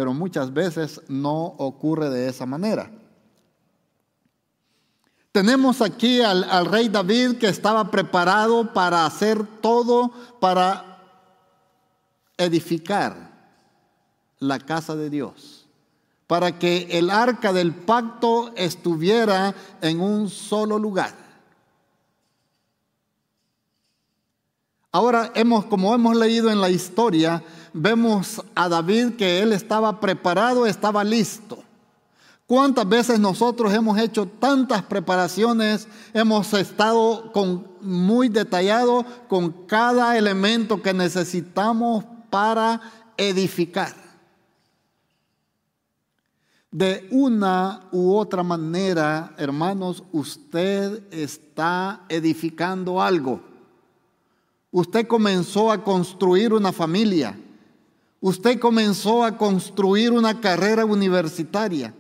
pero 0.01 0.15
muchas 0.15 0.53
veces 0.53 1.03
no 1.09 1.45
ocurre 1.59 2.09
de 2.09 2.27
esa 2.27 2.47
manera. 2.47 2.91
Tenemos 5.31 5.83
aquí 5.83 6.23
al, 6.23 6.65
rey 6.65 6.89
David 6.89 7.37
que 7.37 7.49
estaba 7.49 7.91
preparado 7.91 8.73
para 8.73 9.05
hacer 9.05 9.47
todo 9.61 10.11
para 10.41 11.03
edificar 12.39 13.31
la 14.39 14.59
casa 14.59 14.97
de 14.97 15.11
Dios, 15.11 15.60
para 16.31 16.61
que 16.61 16.87
el 16.93 17.11
arca 17.11 17.53
del 17.53 17.75
pacto 17.75 18.53
estuviera 18.55 19.53
en 19.83 20.01
un 20.01 20.31
solo 20.31 20.79
lugar. 20.79 21.13
Ahora 24.93 25.33
hemos, 25.35 25.65
como 25.65 25.93
hemos 25.93 26.17
leído 26.17 26.49
en 26.49 26.61
la 26.61 26.71
historia, 26.71 27.43
vemos 27.73 28.41
a 28.55 28.69
David 28.69 29.17
que 29.17 29.41
él 29.41 29.53
estaba 29.53 29.99
preparado, 29.99 30.69
estaba 30.69 31.03
listo. 31.03 31.65
¿Cuántas 32.47 32.89
veces 32.89 33.19
nosotros 33.19 33.75
hemos 33.75 33.99
hecho 33.99 34.27
tantas 34.27 34.83
preparaciones, 34.83 35.89
hemos 36.15 36.55
estado 36.55 37.33
con, 37.33 37.67
muy 37.81 38.29
detallado 38.29 39.05
con 39.29 39.51
cada 39.67 40.17
elemento 40.17 40.81
que 40.81 40.95
necesitamos 40.95 42.05
para 42.31 42.81
edificar? 43.17 44.00
De 46.71 47.09
una 47.11 47.89
u 47.91 48.15
otra 48.15 48.45
manera, 48.45 49.35
hermanos, 49.37 50.05
usted 50.13 51.03
está 51.13 52.05
edificando 52.09 53.03
algo. 53.03 53.41
Usted 54.71 55.07
comenzó 55.09 55.73
a 55.73 55.83
construir 55.83 56.53
una 56.53 56.73
familia. 56.73 57.37
Usted 58.21 58.61
comenzó 58.61 59.25
a 59.25 59.37
construir 59.37 60.13
una 60.13 60.41
carrera 60.41 60.85
universitaria. 60.85 61.93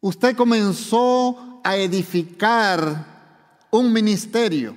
Usted 0.00 0.36
comenzó 0.36 1.60
a 1.64 1.76
edificar 1.76 3.04
un 3.70 3.92
ministerio. 3.92 4.76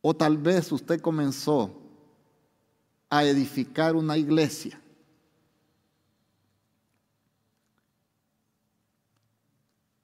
O 0.00 0.14
tal 0.14 0.38
vez 0.38 0.72
usted 0.72 1.00
comenzó 1.00 1.81
a 3.12 3.24
edificar 3.24 3.94
una 3.94 4.16
iglesia. 4.16 4.80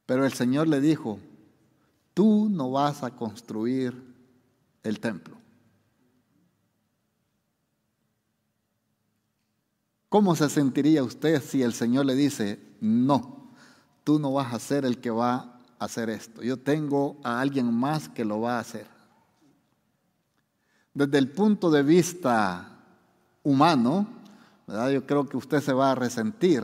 Pero 0.05 0.27
el 0.27 0.35
Señor 0.35 0.69
le 0.69 0.79
dijo, 0.79 1.19
tú 2.13 2.51
no 2.51 2.71
vas 2.71 3.03
a 3.03 3.17
construir 3.17 3.95
el 4.83 5.01
templo. 5.01 5.39
¿Cómo 10.11 10.37
se 10.37 10.51
sentiría 10.51 11.03
usted 11.03 11.43
si 11.43 11.63
el 11.63 11.73
Señor 11.73 12.05
le 12.05 12.15
dice, 12.15 12.61
no, 12.83 13.49
tú 14.05 14.19
no 14.19 14.35
vas 14.35 14.53
a 14.53 14.59
ser 14.59 14.85
el 14.85 15.01
que 15.01 15.11
va 15.11 15.63
a 15.79 15.85
hacer 15.87 16.11
esto? 16.11 16.43
Yo 16.43 16.59
tengo 16.59 17.17
a 17.25 17.41
alguien 17.41 17.73
más 17.73 18.11
que 18.11 18.27
lo 18.27 18.43
va 18.43 18.59
a 18.59 18.61
hacer. 18.61 18.87
Desde 20.93 21.17
el 21.17 21.31
punto 21.31 21.71
de 21.71 21.83
vista 21.83 22.75
humano, 23.49 24.07
yo 24.93 25.07
creo 25.07 25.27
que 25.27 25.39
usted 25.39 25.61
se 25.63 25.73
va 25.73 25.93
a 25.93 25.95
resentir 25.95 26.63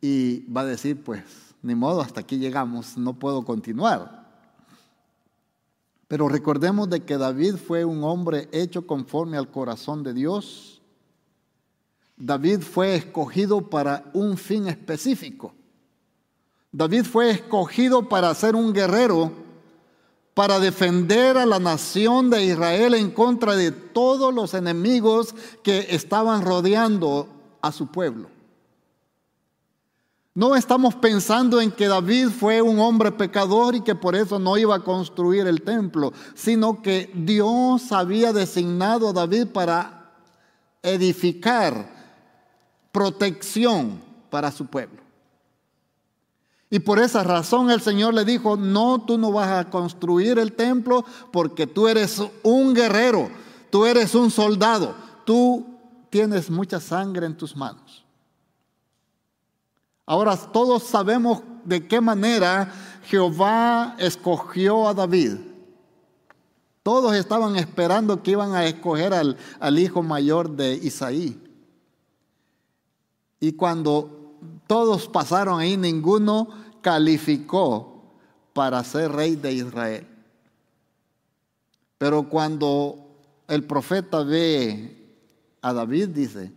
y 0.00 0.40
va 0.50 0.62
a 0.62 0.66
decir, 0.66 1.02
pues, 1.04 1.22
ni 1.62 1.74
modo, 1.74 2.00
hasta 2.00 2.20
aquí 2.20 2.38
llegamos, 2.38 2.96
no 2.96 3.12
puedo 3.14 3.44
continuar. 3.44 4.24
Pero 6.08 6.28
recordemos 6.28 6.88
de 6.88 7.00
que 7.00 7.18
David 7.18 7.56
fue 7.56 7.84
un 7.84 8.04
hombre 8.04 8.48
hecho 8.52 8.86
conforme 8.86 9.36
al 9.36 9.50
corazón 9.50 10.02
de 10.02 10.14
Dios. 10.14 10.80
David 12.16 12.60
fue 12.60 12.94
escogido 12.94 13.68
para 13.68 14.10
un 14.14 14.38
fin 14.38 14.68
específico. 14.68 15.52
David 16.72 17.04
fue 17.04 17.30
escogido 17.30 18.08
para 18.08 18.34
ser 18.34 18.56
un 18.56 18.72
guerrero, 18.72 19.32
para 20.34 20.58
defender 20.58 21.38
a 21.38 21.46
la 21.46 21.60
nación 21.60 22.28
de 22.28 22.44
Israel 22.44 22.94
en 22.94 23.12
contra 23.12 23.54
de 23.54 23.70
todos 23.70 24.34
los 24.34 24.52
enemigos 24.52 25.34
que 25.62 25.86
estaban 25.90 26.44
rodeando 26.44 27.28
a 27.62 27.70
su 27.70 27.86
pueblo. 27.86 28.28
No 30.34 30.56
estamos 30.56 30.96
pensando 30.96 31.60
en 31.60 31.70
que 31.70 31.86
David 31.86 32.30
fue 32.30 32.60
un 32.60 32.80
hombre 32.80 33.12
pecador 33.12 33.76
y 33.76 33.82
que 33.82 33.94
por 33.94 34.16
eso 34.16 34.40
no 34.40 34.56
iba 34.58 34.74
a 34.74 34.82
construir 34.82 35.46
el 35.46 35.62
templo, 35.62 36.12
sino 36.34 36.82
que 36.82 37.08
Dios 37.14 37.92
había 37.92 38.32
designado 38.32 39.10
a 39.10 39.12
David 39.12 39.46
para 39.52 40.10
edificar 40.82 41.88
protección 42.90 44.02
para 44.28 44.50
su 44.50 44.66
pueblo. 44.66 45.03
Y 46.70 46.78
por 46.80 46.98
esa 46.98 47.22
razón 47.22 47.70
el 47.70 47.80
Señor 47.80 48.14
le 48.14 48.24
dijo, 48.24 48.56
no, 48.56 49.02
tú 49.04 49.18
no 49.18 49.30
vas 49.30 49.48
a 49.48 49.70
construir 49.70 50.38
el 50.38 50.52
templo 50.52 51.04
porque 51.32 51.66
tú 51.66 51.86
eres 51.86 52.22
un 52.42 52.74
guerrero, 52.74 53.30
tú 53.70 53.86
eres 53.86 54.14
un 54.14 54.30
soldado, 54.30 54.94
tú 55.24 55.66
tienes 56.10 56.50
mucha 56.50 56.80
sangre 56.80 57.26
en 57.26 57.36
tus 57.36 57.54
manos. 57.56 58.04
Ahora 60.06 60.36
todos 60.36 60.82
sabemos 60.82 61.42
de 61.64 61.86
qué 61.86 62.00
manera 62.00 62.72
Jehová 63.04 63.96
escogió 63.98 64.88
a 64.88 64.94
David. 64.94 65.36
Todos 66.82 67.14
estaban 67.14 67.56
esperando 67.56 68.22
que 68.22 68.32
iban 68.32 68.52
a 68.52 68.66
escoger 68.66 69.14
al, 69.14 69.78
hijo 69.78 70.02
mayor 70.02 70.50
de 70.50 70.74
Isaí. 70.74 71.40
Y 73.40 73.52
cuando 73.52 74.23
todos 74.66 75.08
pasaron 75.08 75.60
ahí, 75.60 75.76
ninguno 75.76 76.48
calificó 76.80 78.02
para 78.52 78.82
ser 78.84 79.12
rey 79.12 79.36
de 79.36 79.52
Israel. 79.52 80.06
Pero 81.98 82.28
cuando 82.28 83.04
el 83.48 83.64
profeta 83.64 84.22
ve 84.22 85.16
a 85.60 85.72
David, 85.72 86.08
dice, 86.08 86.52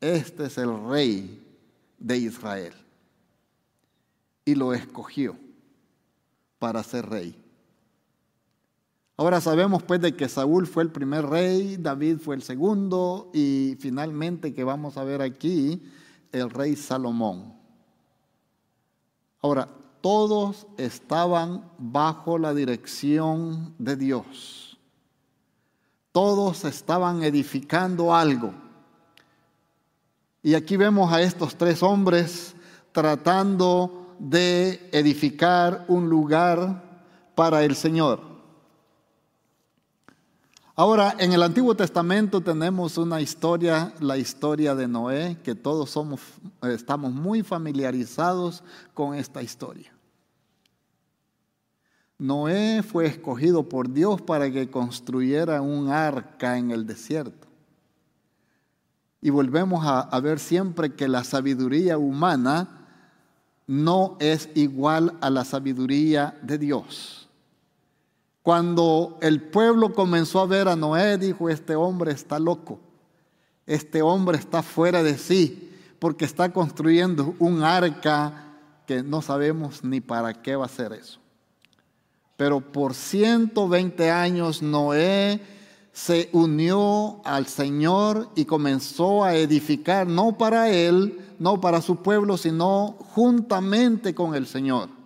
este 0.00 0.46
es 0.46 0.58
el 0.58 0.88
rey 0.88 1.42
de 1.98 2.16
Israel. 2.18 2.74
Y 4.44 4.54
lo 4.54 4.72
escogió 4.72 5.36
para 6.58 6.82
ser 6.82 7.08
rey. 7.08 7.36
Ahora 9.16 9.40
sabemos 9.40 9.82
pues 9.82 10.00
de 10.00 10.16
que 10.16 10.28
Saúl 10.28 10.66
fue 10.66 10.82
el 10.82 10.90
primer 10.90 11.26
rey, 11.26 11.76
David 11.76 12.18
fue 12.18 12.34
el 12.36 12.42
segundo 12.42 13.30
y 13.34 13.76
finalmente 13.78 14.54
que 14.54 14.64
vamos 14.64 14.96
a 14.96 15.04
ver 15.04 15.20
aquí 15.20 15.82
el 16.32 16.50
rey 16.50 16.76
Salomón. 16.76 17.54
Ahora, 19.42 19.68
todos 20.00 20.66
estaban 20.76 21.64
bajo 21.78 22.38
la 22.38 22.54
dirección 22.54 23.74
de 23.78 23.96
Dios. 23.96 24.78
Todos 26.12 26.64
estaban 26.64 27.22
edificando 27.22 28.14
algo. 28.14 28.52
Y 30.42 30.54
aquí 30.54 30.76
vemos 30.76 31.12
a 31.12 31.20
estos 31.20 31.56
tres 31.56 31.82
hombres 31.82 32.54
tratando 32.92 34.14
de 34.18 34.88
edificar 34.92 35.84
un 35.88 36.08
lugar 36.08 36.82
para 37.34 37.62
el 37.62 37.76
Señor. 37.76 38.29
Ahora, 40.76 41.16
en 41.18 41.32
el 41.32 41.42
Antiguo 41.42 41.74
Testamento 41.74 42.40
tenemos 42.40 42.96
una 42.96 43.20
historia, 43.20 43.92
la 44.00 44.16
historia 44.16 44.74
de 44.74 44.86
Noé, 44.86 45.36
que 45.42 45.54
todos 45.54 45.90
somos, 45.90 46.20
estamos 46.62 47.12
muy 47.12 47.42
familiarizados 47.42 48.62
con 48.94 49.14
esta 49.14 49.42
historia. 49.42 49.92
Noé 52.18 52.82
fue 52.82 53.06
escogido 53.06 53.68
por 53.68 53.92
Dios 53.92 54.20
para 54.20 54.50
que 54.50 54.70
construyera 54.70 55.60
un 55.60 55.88
arca 55.88 56.56
en 56.56 56.70
el 56.70 56.86
desierto. 56.86 57.48
Y 59.22 59.30
volvemos 59.30 59.84
a, 59.84 60.00
a, 60.00 60.20
ver 60.20 60.38
siempre 60.38 60.94
que 60.94 61.08
la 61.08 61.24
sabiduría 61.24 61.98
humana 61.98 62.86
no 63.66 64.16
es 64.18 64.48
igual 64.54 65.16
a 65.20 65.30
la 65.30 65.44
sabiduría 65.44 66.38
de 66.42 66.58
Dios. 66.58 67.19
Cuando 68.42 69.18
el 69.20 69.42
pueblo 69.42 69.92
comenzó 69.92 70.40
a 70.40 70.46
ver 70.46 70.68
a 70.68 70.76
Noé, 70.76 71.18
dijo, 71.18 71.50
este 71.50 71.74
hombre 71.76 72.12
está 72.12 72.38
loco, 72.38 72.80
este 73.66 74.02
hombre 74.02 74.38
está 74.38 74.62
fuera 74.62 75.02
de 75.02 75.18
sí, 75.18 75.70
porque 75.98 76.24
está 76.24 76.52
construyendo 76.52 77.34
un 77.38 77.62
arca 77.62 78.46
que 78.86 79.02
no 79.02 79.20
sabemos 79.20 79.84
ni 79.84 80.00
para 80.00 80.32
qué 80.42 80.56
va 80.56 80.64
a 80.64 80.68
ser 80.68 80.92
eso. 80.94 81.20
Pero 82.36 82.60
por 82.60 82.94
120 82.94 84.10
años 84.10 84.62
Noé 84.62 85.42
se 85.92 86.30
unió 86.32 87.20
al 87.24 87.46
Señor 87.46 88.30
y 88.34 88.46
comenzó 88.46 89.22
a 89.24 89.34
edificar, 89.34 90.06
no 90.06 90.38
para 90.38 90.70
él, 90.70 91.20
no 91.38 91.60
para 91.60 91.82
su 91.82 91.96
pueblo, 91.96 92.38
sino 92.38 92.96
juntamente 93.14 94.14
con 94.14 94.34
el 94.34 94.46
Señor. 94.46 94.99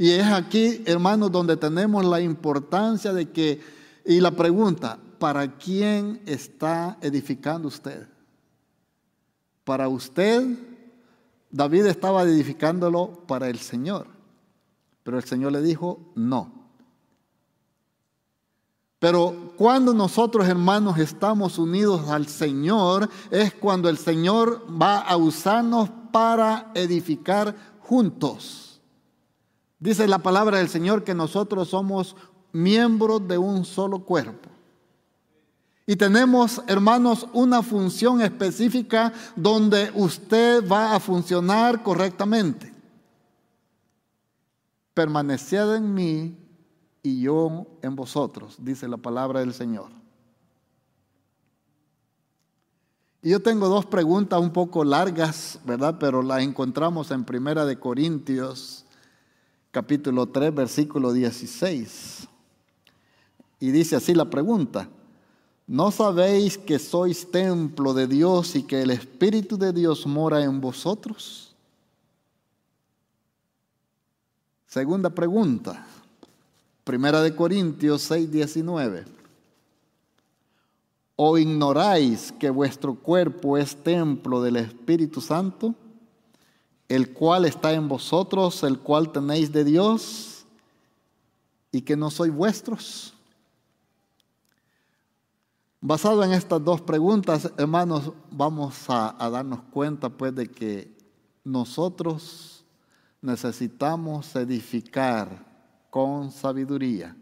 Y 0.00 0.12
es 0.12 0.26
aquí, 0.28 0.82
hermanos, 0.86 1.30
donde 1.30 1.58
tenemos 1.58 2.02
la 2.06 2.22
importancia 2.22 3.12
de 3.12 3.28
que, 3.28 3.60
y 4.06 4.18
la 4.18 4.30
pregunta, 4.30 4.98
¿para 5.18 5.58
quién 5.58 6.22
está 6.24 6.96
edificando 7.02 7.68
usted? 7.68 8.08
Para 9.62 9.88
usted, 9.88 10.56
David 11.50 11.84
estaba 11.84 12.22
edificándolo 12.22 13.26
para 13.26 13.50
el 13.50 13.58
Señor, 13.58 14.06
pero 15.02 15.18
el 15.18 15.24
Señor 15.24 15.52
le 15.52 15.60
dijo, 15.60 16.00
no. 16.14 16.50
Pero 19.00 19.52
cuando 19.58 19.92
nosotros, 19.92 20.48
hermanos, 20.48 20.96
estamos 20.96 21.58
unidos 21.58 22.08
al 22.08 22.26
Señor, 22.26 23.06
es 23.30 23.52
cuando 23.52 23.90
el 23.90 23.98
Señor 23.98 24.66
va 24.80 25.00
a 25.00 25.18
usarnos 25.18 25.90
para 26.10 26.70
edificar 26.72 27.54
juntos. 27.80 28.69
Dice 29.80 30.06
la 30.06 30.18
palabra 30.18 30.58
del 30.58 30.68
Señor 30.68 31.04
que 31.04 31.14
nosotros 31.14 31.70
somos 31.70 32.14
miembros 32.52 33.26
de 33.26 33.38
un 33.38 33.64
solo 33.64 34.04
cuerpo. 34.04 34.50
Y 35.86 35.96
tenemos, 35.96 36.62
hermanos, 36.68 37.26
una 37.32 37.62
función 37.62 38.20
específica 38.20 39.12
donde 39.34 39.90
usted 39.94 40.62
va 40.70 40.94
a 40.94 41.00
funcionar 41.00 41.82
correctamente. 41.82 42.72
Permaneced 44.92 45.74
en 45.74 45.94
mí 45.94 46.36
y 47.02 47.22
yo 47.22 47.66
en 47.80 47.96
vosotros, 47.96 48.56
dice 48.58 48.86
la 48.86 48.98
palabra 48.98 49.40
del 49.40 49.54
Señor. 49.54 49.88
Y 53.22 53.30
yo 53.30 53.40
tengo 53.40 53.68
dos 53.68 53.86
preguntas 53.86 54.40
un 54.40 54.52
poco 54.52 54.84
largas, 54.84 55.58
¿verdad? 55.64 55.96
Pero 55.98 56.22
las 56.22 56.42
encontramos 56.42 57.10
en 57.10 57.24
Primera 57.24 57.64
de 57.64 57.78
Corintios 57.78 58.84
capítulo 59.70 60.26
3, 60.26 60.54
versículo 60.54 61.12
16. 61.12 62.28
Y 63.60 63.70
dice 63.70 63.96
así 63.96 64.14
la 64.14 64.28
pregunta, 64.28 64.88
¿no 65.66 65.90
sabéis 65.90 66.58
que 66.58 66.78
sois 66.78 67.30
templo 67.30 67.94
de 67.94 68.06
Dios 68.06 68.56
y 68.56 68.62
que 68.62 68.82
el 68.82 68.90
Espíritu 68.90 69.56
de 69.58 69.72
Dios 69.72 70.06
mora 70.06 70.42
en 70.42 70.60
vosotros? 70.60 71.54
Segunda 74.66 75.10
pregunta, 75.10 75.86
Primera 76.84 77.20
de 77.22 77.34
Corintios 77.34 78.02
6, 78.02 78.30
19. 78.30 79.04
¿O 81.16 81.36
ignoráis 81.36 82.32
que 82.32 82.48
vuestro 82.48 82.94
cuerpo 82.94 83.58
es 83.58 83.76
templo 83.76 84.40
del 84.40 84.56
Espíritu 84.56 85.20
Santo? 85.20 85.74
El 86.90 87.12
cual 87.12 87.44
está 87.44 87.72
en 87.72 87.86
vosotros, 87.86 88.64
el 88.64 88.80
cual 88.80 89.12
tenéis 89.12 89.52
de 89.52 89.62
Dios, 89.62 90.44
y 91.70 91.82
que 91.82 91.96
no 91.96 92.10
sois 92.10 92.34
vuestros? 92.34 93.14
Basado 95.80 96.24
en 96.24 96.32
estas 96.32 96.62
dos 96.64 96.80
preguntas, 96.80 97.52
hermanos, 97.56 98.12
vamos 98.32 98.90
a, 98.90 99.14
a, 99.24 99.30
darnos 99.30 99.60
cuenta 99.70 100.10
pues 100.10 100.34
de 100.34 100.48
que 100.48 100.92
nosotros 101.44 102.64
necesitamos 103.22 104.34
edificar 104.34 105.46
con 105.90 106.32
sabiduría. 106.32 107.16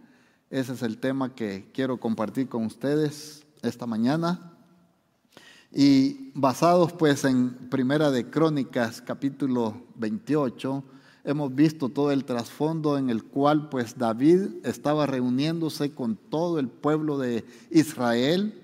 Ese 0.48 0.72
es 0.72 0.82
el 0.82 0.96
tema 0.96 1.34
que 1.34 1.70
quiero 1.74 2.00
compartir 2.00 2.48
con 2.48 2.64
ustedes 2.64 3.46
esta 3.60 3.84
mañana. 3.84 4.57
Y 5.70 6.30
basados 6.34 6.94
pues 6.94 7.24
en 7.24 7.50
Primera 7.68 8.10
de 8.10 8.30
Crónicas 8.30 9.02
capítulo 9.02 9.82
28, 9.96 10.82
hemos 11.24 11.54
visto 11.54 11.90
todo 11.90 12.10
el 12.10 12.24
trasfondo 12.24 12.96
en 12.96 13.10
el 13.10 13.22
cual 13.22 13.68
pues 13.68 13.98
David 13.98 14.64
estaba 14.64 15.04
reuniéndose 15.04 15.92
con 15.92 16.16
todo 16.16 16.58
el 16.58 16.68
pueblo 16.68 17.18
de 17.18 17.44
Israel 17.70 18.62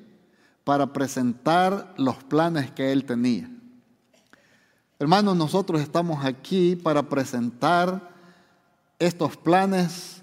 para 0.65 0.95
presentar 0.95 1.95
los 1.99 2.17
planes 2.25 2.71
que 2.71 2.91
él 2.91 3.05
tenía. 3.05 3.51
Hermanos, 4.99 5.37
nosotros 5.37 5.83
estamos 5.83 6.25
aquí 6.25 6.75
para 6.75 7.03
presentar 7.11 8.15
estos 8.99 9.37
planes, 9.37 10.23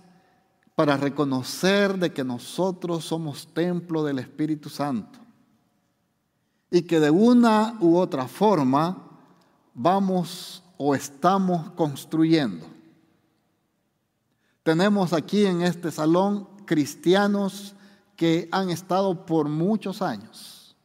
para 0.74 0.98
reconocer 0.98 2.00
de 2.00 2.12
que 2.12 2.24
nosotros 2.24 3.06
somos 3.06 3.46
templo 3.54 4.04
del 4.04 4.18
Espíritu 4.18 4.68
Santo 4.68 5.22
y 6.72 6.84
que 6.84 7.02
de 7.02 7.12
una 7.12 7.78
u 7.82 7.98
otra 7.98 8.28
forma 8.28 8.98
vamos 9.74 10.64
o 10.78 10.96
estamos 10.96 11.70
construyendo. 11.72 12.66
Tenemos 14.64 15.12
aquí 15.12 15.46
en 15.46 15.62
este 15.62 15.92
salón 15.92 16.48
cristianos 16.66 17.76
que 18.16 18.48
han 18.52 18.70
estado 18.70 19.26
por 19.26 19.50
muchos 19.50 20.02
años. 20.02 20.76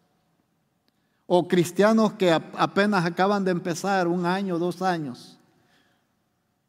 O 1.27 1.47
cristianos 1.47 2.15
que 2.15 2.33
apenas 2.33 3.05
acaban 3.05 3.45
de 3.45 3.53
empezar 3.53 4.09
un 4.09 4.27
año, 4.27 4.59
dos 4.59 4.83
años. 4.83 5.39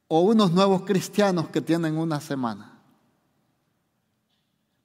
O 0.08 0.22
unos 0.22 0.52
nuevos 0.52 0.84
cristianos 0.84 1.50
que 1.50 1.62
tienen 1.62 1.98
una 1.98 2.22
semana. 2.22 2.80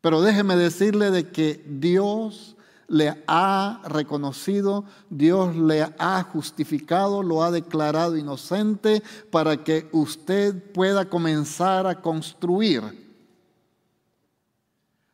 Pero 0.00 0.20
déjeme 0.20 0.56
decirle 0.56 1.10
de 1.10 1.30
que 1.30 1.64
Dios 1.66 2.56
le 2.88 3.22
ha 3.26 3.80
reconocido, 3.86 4.84
Dios 5.08 5.56
le 5.56 5.82
ha 5.98 6.22
justificado, 6.24 7.22
lo 7.22 7.42
ha 7.42 7.50
declarado 7.50 8.16
inocente 8.16 9.02
para 9.30 9.64
que 9.64 9.88
usted 9.92 10.72
pueda 10.72 11.08
comenzar 11.08 11.86
a 11.86 12.00
construir. 12.00 13.02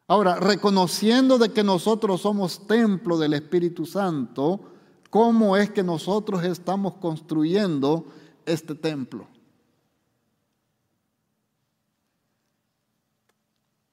Ahora, 0.07 0.37
reconociendo 0.37 1.39
de 1.39 1.51
que 1.51 1.63
nosotros 1.63 2.23
somos 2.23 2.67
templo 2.67 3.19
del 3.19 3.35
Espíritu 3.35 3.85
Santo, 3.85 4.61
¿cómo 5.11 5.57
es 5.57 5.71
que 5.71 5.83
nosotros 5.83 6.43
estamos 6.45 6.95
construyendo 6.95 8.07
este 8.47 8.75
templo? 8.75 9.29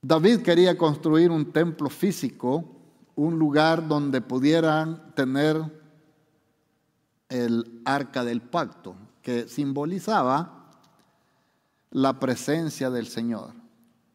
David 0.01 0.41
quería 0.41 0.77
construir 0.77 1.31
un 1.31 1.51
templo 1.51 1.89
físico 1.89 2.74
un 3.15 3.39
lugar 3.39 3.87
donde 3.87 4.21
pudieran 4.21 5.13
tener 5.15 5.61
el 7.29 7.81
arca 7.85 8.23
del 8.23 8.41
pacto, 8.41 8.95
que 9.21 9.47
simbolizaba 9.47 10.71
la 11.91 12.19
presencia 12.19 12.89
del 12.89 13.07
Señor. 13.07 13.51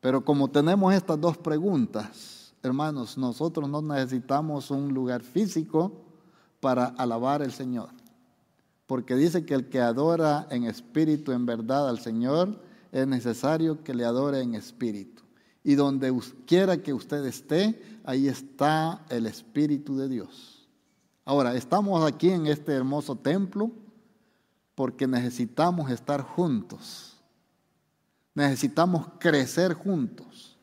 Pero 0.01 0.25
como 0.25 0.49
tenemos 0.49 0.95
estas 0.95 1.21
dos 1.21 1.37
preguntas, 1.37 2.55
hermanos, 2.63 3.19
nosotros 3.19 3.69
no 3.69 3.83
necesitamos 3.83 4.71
un 4.71 4.93
lugar 4.95 5.23
físico 5.23 6.05
para 6.61 6.87
alabar 6.87 7.43
al 7.43 7.53
Señor. 7.53 7.91
Porque 8.87 9.15
dice 9.15 9.45
que 9.45 9.55
el 9.55 9.69
que 9.69 9.81
adora 9.81 10.47
en 10.51 10.65
espíritu, 10.65 11.33
en 11.33 11.47
verdad 11.47 11.89
al 11.89 12.01
Señor, 12.01 12.61
es 12.93 13.07
necesario 13.07 13.83
que 13.83 13.95
le 13.95 14.05
adore 14.05 14.41
en 14.41 14.55
espíritu. 14.55 15.23
Y 15.63 15.75
donde 15.75 16.13
quiera 16.47 16.83
que 16.83 16.93
usted 16.93 17.25
esté, 17.25 17.90
ahí 18.05 18.29
está 18.29 19.05
el 19.09 19.27
Espíritu 19.27 19.97
de 19.97 20.09
Dios. 20.09 20.69
Ahora, 21.25 21.55
estamos 21.55 22.05
aquí 22.05 22.31
en 22.31 22.47
este 22.47 22.73
hermoso 22.73 23.17
templo 23.17 23.71
porque 24.75 25.07
necesitamos 25.07 25.91
estar 25.91 26.23
juntos. 26.23 27.17
Necesitamos 28.35 29.07
crecer 29.19 29.75
juntos 29.75 30.57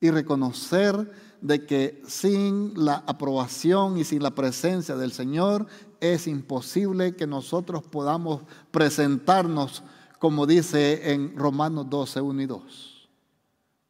y 0.00 0.10
reconocer 0.10 1.12
de 1.40 1.66
que 1.66 2.02
sin 2.06 2.72
la 2.74 3.02
aprobación 3.06 3.98
y 3.98 4.04
sin 4.04 4.22
la 4.22 4.34
presencia 4.34 4.96
del 4.96 5.12
Señor 5.12 5.66
es 6.00 6.26
imposible 6.26 7.16
que 7.16 7.26
nosotros 7.26 7.82
podamos 7.82 8.42
presentarnos 8.70 9.82
como 10.20 10.46
dice 10.46 11.12
en 11.12 11.34
Romanos 11.34 11.88
12, 11.88 12.20
1 12.20 12.42
y 12.42 12.46
2. 12.46 12.89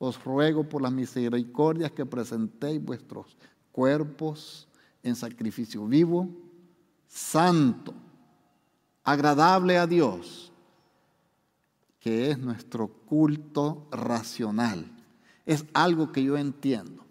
Os 0.03 0.25
ruego 0.25 0.65
por 0.65 0.81
las 0.81 0.93
misericordias 0.93 1.93
que 1.93 2.07
presentéis 2.07 2.83
vuestros 2.83 3.37
cuerpos 3.71 4.67
en 5.03 5.15
sacrificio 5.15 5.87
vivo, 5.87 6.27
santo, 7.07 7.93
agradable 9.05 9.77
a 9.77 9.87
Dios, 9.87 10.53
que 11.99 12.31
es 12.31 12.39
nuestro 12.39 12.89
culto 12.89 13.89
racional. 13.91 14.87
Es 15.45 15.67
algo 15.75 16.11
que 16.13 16.25
yo 16.25 16.39
entiendo. 16.39 17.05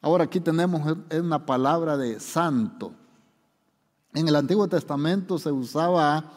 Ahora 0.00 0.24
aquí 0.24 0.38
tenemos 0.38 0.96
una 1.12 1.44
palabra 1.44 1.96
de 1.96 2.20
santo. 2.20 2.92
En 4.14 4.28
el 4.28 4.36
Antiguo 4.36 4.68
Testamento 4.68 5.36
se 5.36 5.50
usaba 5.50 6.30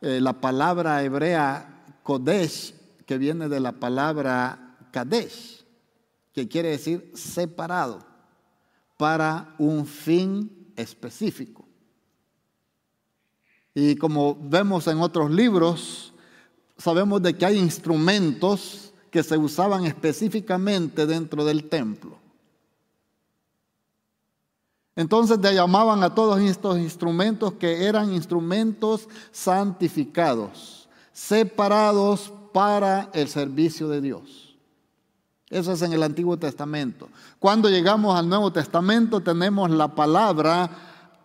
eh, 0.00 0.20
la 0.20 0.32
palabra 0.40 1.04
hebrea 1.04 1.84
Kodesh, 2.02 2.74
que 3.06 3.16
viene 3.16 3.48
de 3.48 3.60
la 3.60 3.70
palabra 3.70 4.63
Kadesh, 4.94 5.64
que 6.32 6.46
quiere 6.46 6.68
decir 6.68 7.10
separado 7.16 8.06
para 8.96 9.52
un 9.58 9.84
fin 9.84 10.72
específico. 10.76 11.66
Y 13.74 13.96
como 13.96 14.36
vemos 14.40 14.86
en 14.86 15.00
otros 15.00 15.32
libros, 15.32 16.12
sabemos 16.78 17.20
de 17.22 17.36
que 17.36 17.44
hay 17.44 17.58
instrumentos 17.58 18.92
que 19.10 19.24
se 19.24 19.36
usaban 19.36 19.84
específicamente 19.84 21.06
dentro 21.06 21.44
del 21.44 21.68
templo. 21.68 22.16
Entonces 24.94 25.40
le 25.40 25.54
llamaban 25.54 26.04
a 26.04 26.14
todos 26.14 26.40
estos 26.40 26.78
instrumentos 26.78 27.54
que 27.54 27.84
eran 27.84 28.12
instrumentos 28.12 29.08
santificados, 29.32 30.88
separados 31.12 32.32
para 32.52 33.10
el 33.12 33.26
servicio 33.26 33.88
de 33.88 34.00
Dios. 34.00 34.43
Eso 35.54 35.70
es 35.70 35.82
en 35.82 35.92
el 35.92 36.02
Antiguo 36.02 36.36
Testamento. 36.36 37.08
Cuando 37.38 37.70
llegamos 37.70 38.18
al 38.18 38.28
Nuevo 38.28 38.52
Testamento 38.52 39.20
tenemos 39.20 39.70
la 39.70 39.86
palabra 39.94 40.68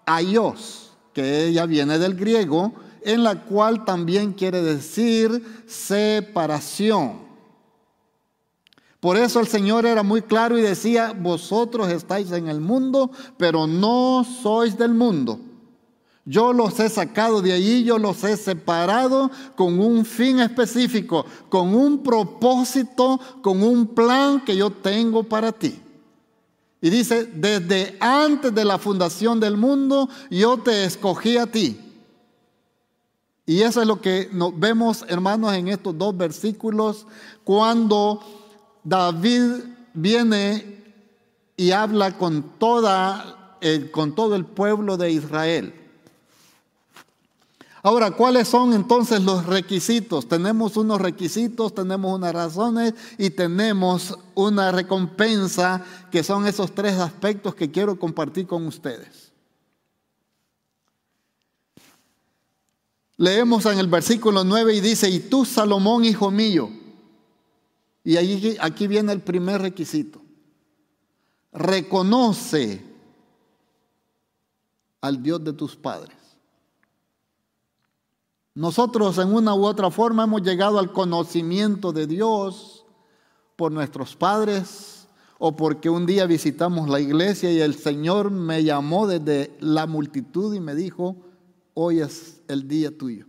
ayos, 0.06 0.92
que 1.14 1.48
ella 1.48 1.66
viene 1.66 1.98
del 1.98 2.14
griego, 2.14 2.74
en 3.02 3.24
la 3.24 3.44
cual 3.44 3.86
también 3.86 4.34
quiere 4.34 4.62
decir 4.62 5.64
separación. 5.66 7.14
Por 9.00 9.18
eso 9.18 9.40
el 9.40 9.48
Señor 9.48 9.88
era 9.88 10.04
muy 10.04 10.22
claro 10.22 10.60
y 10.60 10.62
decía, 10.62 11.12
vosotros 11.18 11.90
estáis 11.90 12.32
en 12.32 12.50
el 12.50 12.62
mundo, 12.62 13.10
pero 13.36 13.66
no 13.66 14.24
sois 14.44 14.78
del 14.78 14.94
mundo. 14.94 15.40
Yo 16.30 16.54
los 16.54 16.80
he 16.80 16.90
sacado 16.90 17.42
de 17.42 17.54
allí, 17.54 17.84
yo 17.84 17.98
los 17.98 18.24
he 18.24 18.38
separado 18.38 19.32
con 19.56 19.80
un 19.80 20.06
fin 20.06 20.40
específico, 20.40 21.26
con 21.50 21.74
un 21.74 22.04
propósito, 22.04 23.20
con 23.42 23.64
un 23.64 23.88
plan 23.88 24.46
que 24.46 24.56
yo 24.56 24.70
tengo 24.70 25.24
para 25.24 25.52
ti. 25.52 25.82
Y 26.82 26.92
dice, 26.92 27.26
desde 27.26 27.98
antes 28.00 28.54
de 28.54 28.64
la 28.64 28.78
fundación 28.78 29.40
del 29.40 29.58
mundo, 29.58 30.08
yo 30.30 30.60
te 30.60 30.84
escogí 30.84 31.36
a 31.38 31.48
ti. 31.48 31.80
Y 33.48 33.64
eso 33.64 33.82
es 33.82 33.88
lo 33.88 34.00
que 34.00 34.30
nos 34.32 34.58
vemos, 34.60 35.04
hermanos, 35.08 35.54
en 35.54 35.68
estos 35.68 35.98
dos 35.98 36.16
versículos, 36.16 37.08
cuando 37.44 38.20
David 38.84 39.64
viene 39.96 40.84
y 41.58 41.72
habla 41.72 42.16
con, 42.20 42.44
toda, 42.60 43.58
con 43.90 44.14
todo 44.14 44.36
el 44.36 44.46
pueblo 44.46 44.96
de 44.96 45.12
Israel. 45.12 45.79
Ahora, 47.82 48.12
¿cuáles 48.12 48.48
son 48.48 48.74
entonces 48.74 49.24
los 49.24 49.46
requisitos? 49.46 50.28
Tenemos 50.28 50.76
unos 50.76 51.00
requisitos, 51.00 51.74
tenemos 51.74 52.14
unas 52.14 52.34
razones 52.34 52.94
y 53.18 53.30
tenemos 53.30 54.18
una 54.36 54.72
recompensa, 54.72 55.86
que 56.12 56.24
son 56.24 56.46
esos 56.46 56.76
tres 56.76 56.96
aspectos 56.96 57.56
que 57.56 57.72
quiero 57.72 57.98
compartir 57.98 58.48
con 58.48 58.68
ustedes. 58.68 59.32
Leemos 63.16 63.66
en 63.66 63.80
el 63.80 63.88
versículo 63.88 64.44
9 64.44 64.76
y 64.76 64.82
dice, 64.82 65.10
y 65.10 65.20
tú, 65.20 65.46
Salomón, 65.46 66.04
hijo 66.04 66.32
mío, 66.32 66.70
y 68.04 68.18
aquí 68.60 68.88
viene 68.88 69.14
el 69.14 69.22
primer 69.22 69.62
requisito. 69.62 70.22
Reconoce 71.52 72.84
al 75.02 75.22
Dios 75.22 75.44
de 75.44 75.54
tus 75.54 75.76
padres. 75.76 76.19
Nosotros 78.60 79.18
en 79.20 79.34
una 79.34 79.56
u 79.56 79.66
otra 79.66 79.90
forma 79.90 80.26
hemos 80.26 80.42
llegado 80.42 80.80
al 80.80 80.92
conocimiento 80.92 81.94
de 81.94 82.08
Dios 82.08 82.84
por 83.56 83.72
nuestros 83.72 84.18
padres 84.18 85.08
o 85.38 85.56
porque 85.56 85.90
un 85.90 86.06
día 86.06 86.26
visitamos 86.26 86.90
la 86.90 87.00
iglesia 87.00 87.50
y 87.54 87.62
el 87.62 87.76
Señor 87.76 88.32
me 88.32 88.66
llamó 88.66 89.08
desde 89.08 89.56
la 89.62 89.88
multitud 89.88 90.54
y 90.54 90.60
me 90.60 90.76
dijo, 90.76 91.16
hoy 91.74 92.02
es 92.02 92.42
el 92.50 92.68
día 92.68 92.92
tuyo. 92.98 93.28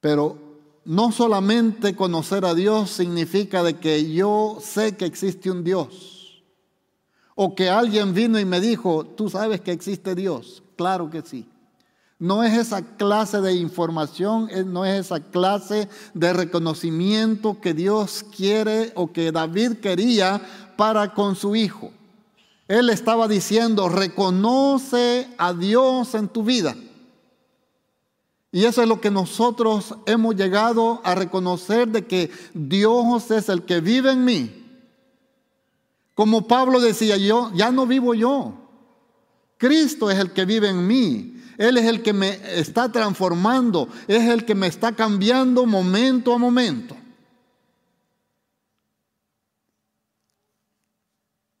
Pero 0.00 0.38
no 0.84 1.10
solamente 1.10 1.96
conocer 1.96 2.44
a 2.44 2.54
Dios 2.54 2.90
significa 2.90 3.64
de 3.64 3.76
que 3.80 4.12
yo 4.12 4.58
sé 4.60 4.96
que 4.96 5.06
existe 5.06 5.50
un 5.50 5.64
Dios. 5.64 6.44
O 7.34 7.56
que 7.56 7.70
alguien 7.70 8.14
vino 8.14 8.38
y 8.38 8.44
me 8.44 8.60
dijo, 8.60 9.04
tú 9.04 9.28
sabes 9.28 9.60
que 9.62 9.72
existe 9.72 10.14
Dios. 10.14 10.61
Claro 10.76 11.10
que 11.10 11.22
sí. 11.22 11.46
No 12.18 12.44
es 12.44 12.56
esa 12.56 12.82
clase 12.82 13.40
de 13.40 13.54
información, 13.54 14.48
no 14.66 14.84
es 14.84 15.06
esa 15.06 15.18
clase 15.18 15.88
de 16.14 16.32
reconocimiento 16.32 17.60
que 17.60 17.74
Dios 17.74 18.24
quiere 18.36 18.92
o 18.94 19.12
que 19.12 19.32
David 19.32 19.78
quería 19.78 20.40
para 20.76 21.14
con 21.14 21.34
su 21.34 21.56
hijo. 21.56 21.90
Él 22.68 22.90
estaba 22.90 23.26
diciendo, 23.26 23.88
reconoce 23.88 25.28
a 25.36 25.52
Dios 25.52 26.14
en 26.14 26.28
tu 26.28 26.44
vida. 26.44 26.76
Y 28.52 28.66
eso 28.66 28.82
es 28.82 28.88
lo 28.88 29.00
que 29.00 29.10
nosotros 29.10 29.96
hemos 30.06 30.36
llegado 30.36 31.00
a 31.02 31.14
reconocer 31.14 31.88
de 31.88 32.06
que 32.06 32.30
Dios 32.54 33.30
es 33.32 33.48
el 33.48 33.64
que 33.64 33.80
vive 33.80 34.12
en 34.12 34.24
mí. 34.24 34.62
Como 36.14 36.46
Pablo 36.46 36.78
decía 36.78 37.16
yo, 37.16 37.50
ya 37.54 37.72
no 37.72 37.86
vivo 37.86 38.14
yo. 38.14 38.61
Cristo 39.62 40.10
es 40.10 40.18
el 40.18 40.32
que 40.32 40.44
vive 40.44 40.68
en 40.68 40.84
mí. 40.84 41.40
Él 41.56 41.78
es 41.78 41.84
el 41.84 42.02
que 42.02 42.12
me 42.12 42.30
está 42.58 42.90
transformando, 42.90 43.88
es 44.08 44.28
el 44.28 44.44
que 44.44 44.56
me 44.56 44.66
está 44.66 44.90
cambiando 44.90 45.66
momento 45.66 46.34
a 46.34 46.38
momento. 46.38 46.96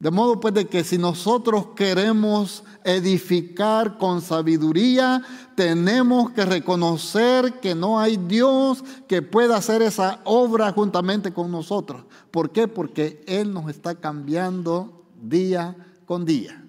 De 0.00 0.10
modo 0.10 0.40
pues 0.40 0.52
de 0.52 0.66
que 0.66 0.82
si 0.82 0.98
nosotros 0.98 1.68
queremos 1.76 2.64
edificar 2.82 3.98
con 3.98 4.20
sabiduría, 4.20 5.22
tenemos 5.54 6.32
que 6.32 6.44
reconocer 6.44 7.60
que 7.60 7.76
no 7.76 8.00
hay 8.00 8.16
Dios 8.16 8.82
que 9.06 9.22
pueda 9.22 9.58
hacer 9.58 9.80
esa 9.80 10.22
obra 10.24 10.72
juntamente 10.72 11.32
con 11.32 11.52
nosotros. 11.52 12.02
¿Por 12.32 12.50
qué? 12.50 12.66
Porque 12.66 13.22
Él 13.28 13.54
nos 13.54 13.70
está 13.70 13.94
cambiando 13.94 15.04
día 15.22 15.76
con 16.04 16.24
día. 16.24 16.61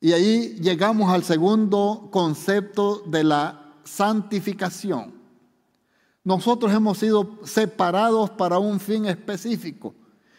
Y 0.00 0.12
ahí 0.12 0.56
llegamos 0.60 1.10
al 1.12 1.24
segundo 1.24 2.08
concepto 2.10 3.02
de 3.06 3.24
la 3.24 3.74
santificación. 3.84 5.14
Nosotros 6.22 6.72
hemos 6.72 6.98
sido 6.98 7.38
separados 7.44 8.30
para 8.30 8.58
un 8.58 8.80
fin 8.80 9.06
específico. 9.06 9.94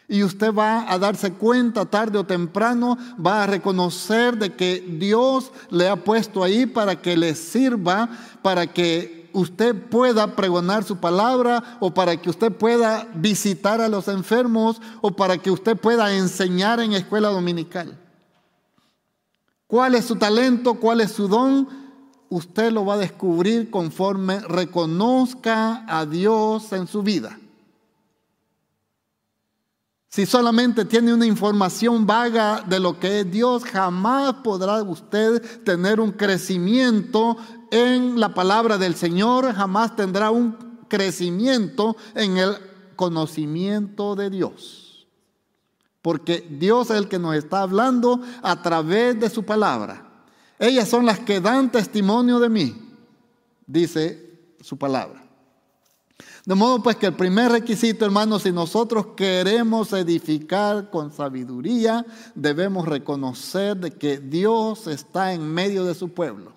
Y 0.06 0.22
usted 0.22 0.54
va 0.54 0.90
a 0.90 0.98
darse 0.98 1.32
cuenta 1.32 1.84
tarde 1.84 2.18
o 2.18 2.24
temprano, 2.24 2.96
va 3.24 3.42
a 3.42 3.46
reconocer 3.46 4.38
de 4.38 4.54
que 4.54 4.80
Dios 4.98 5.52
le 5.70 5.88
ha 5.88 5.96
puesto 5.96 6.42
ahí 6.42 6.64
para 6.64 7.00
que 7.00 7.16
le 7.16 7.34
sirva, 7.34 8.08
para 8.40 8.66
que 8.66 9.28
usted 9.34 9.74
pueda 9.74 10.34
pregonar 10.34 10.84
su 10.84 10.96
palabra 10.96 11.76
o 11.80 11.92
para 11.92 12.16
que 12.16 12.30
usted 12.30 12.52
pueda 12.52 13.06
visitar 13.14 13.80
a 13.80 13.88
los 13.88 14.08
enfermos 14.08 14.80
o 15.02 15.10
para 15.10 15.36
que 15.36 15.50
usted 15.50 15.76
pueda 15.76 16.14
enseñar 16.14 16.80
en 16.80 16.92
escuela 16.92 17.28
dominical. 17.28 17.98
¿Cuál 19.68 19.94
es 19.94 20.06
su 20.06 20.16
talento? 20.16 20.76
¿Cuál 20.76 21.02
es 21.02 21.12
su 21.12 21.28
don? 21.28 21.68
Usted 22.30 22.72
lo 22.72 22.86
va 22.86 22.94
a 22.94 22.98
descubrir 22.98 23.70
conforme 23.70 24.40
reconozca 24.40 25.84
a 25.86 26.06
Dios 26.06 26.72
en 26.72 26.86
su 26.86 27.02
vida. 27.02 27.38
Si 30.08 30.24
solamente 30.24 30.86
tiene 30.86 31.12
una 31.12 31.26
información 31.26 32.06
vaga 32.06 32.64
de 32.66 32.80
lo 32.80 32.98
que 32.98 33.20
es 33.20 33.30
Dios, 33.30 33.62
jamás 33.62 34.36
podrá 34.42 34.82
usted 34.82 35.62
tener 35.64 36.00
un 36.00 36.12
crecimiento 36.12 37.36
en 37.70 38.18
la 38.18 38.32
palabra 38.32 38.78
del 38.78 38.94
Señor, 38.94 39.52
jamás 39.52 39.94
tendrá 39.94 40.30
un 40.30 40.56
crecimiento 40.88 41.94
en 42.14 42.38
el 42.38 42.56
conocimiento 42.96 44.16
de 44.16 44.30
Dios. 44.30 44.87
Porque 46.02 46.46
Dios 46.48 46.90
es 46.90 46.96
el 46.96 47.08
que 47.08 47.18
nos 47.18 47.34
está 47.34 47.62
hablando 47.62 48.20
a 48.42 48.62
través 48.62 49.18
de 49.18 49.28
su 49.28 49.44
palabra. 49.44 50.08
Ellas 50.58 50.88
son 50.88 51.06
las 51.06 51.20
que 51.20 51.40
dan 51.40 51.70
testimonio 51.70 52.38
de 52.40 52.48
mí, 52.48 52.96
dice 53.66 54.28
su 54.60 54.76
palabra. 54.76 55.24
De 56.44 56.54
modo 56.54 56.82
pues 56.82 56.96
que 56.96 57.06
el 57.06 57.14
primer 57.14 57.52
requisito, 57.52 58.04
hermanos, 58.04 58.42
si 58.42 58.52
nosotros 58.52 59.08
queremos 59.16 59.92
edificar 59.92 60.90
con 60.90 61.12
sabiduría, 61.12 62.06
debemos 62.34 62.88
reconocer 62.88 63.76
de 63.76 63.90
que 63.90 64.18
Dios 64.18 64.86
está 64.86 65.32
en 65.32 65.46
medio 65.46 65.84
de 65.84 65.94
su 65.94 66.08
pueblo. 66.08 66.54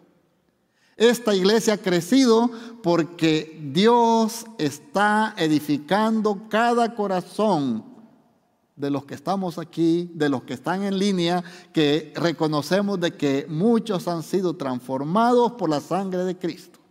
Esta 0.96 1.36
iglesia 1.36 1.74
ha 1.74 1.78
crecido 1.78 2.50
porque 2.82 3.60
Dios 3.74 4.46
está 4.58 5.34
edificando 5.38 6.48
cada 6.48 6.96
corazón 6.96 7.91
de 8.82 8.89
los 8.89 9.05
que 9.05 9.15
estamos 9.15 9.57
aquí, 9.57 10.11
de 10.13 10.27
los 10.27 10.43
que 10.43 10.53
están 10.53 10.84
en 10.84 10.99
línea, 10.99 11.43
que 11.71 12.11
reconocemos 12.15 12.99
de 12.99 13.15
que 13.15 13.45
muchos 13.47 14.09
han 14.09 14.23
sido 14.23 14.57
transformados 14.57 15.53
por 15.53 15.69
la 15.69 15.79
sangre 15.79 16.25
de 16.25 16.38
Cristo 16.38 16.82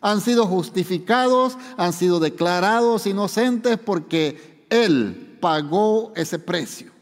han 0.00 0.20
sido 0.20 0.46
justificados, 0.46 1.56
han 1.76 1.92
sido 1.92 2.20
declarados 2.20 3.06
inocentes 3.06 3.78
porque 3.78 4.66
Él 4.70 5.38
pagó 5.40 6.12
ese 6.14 6.38
precio. 6.38 6.92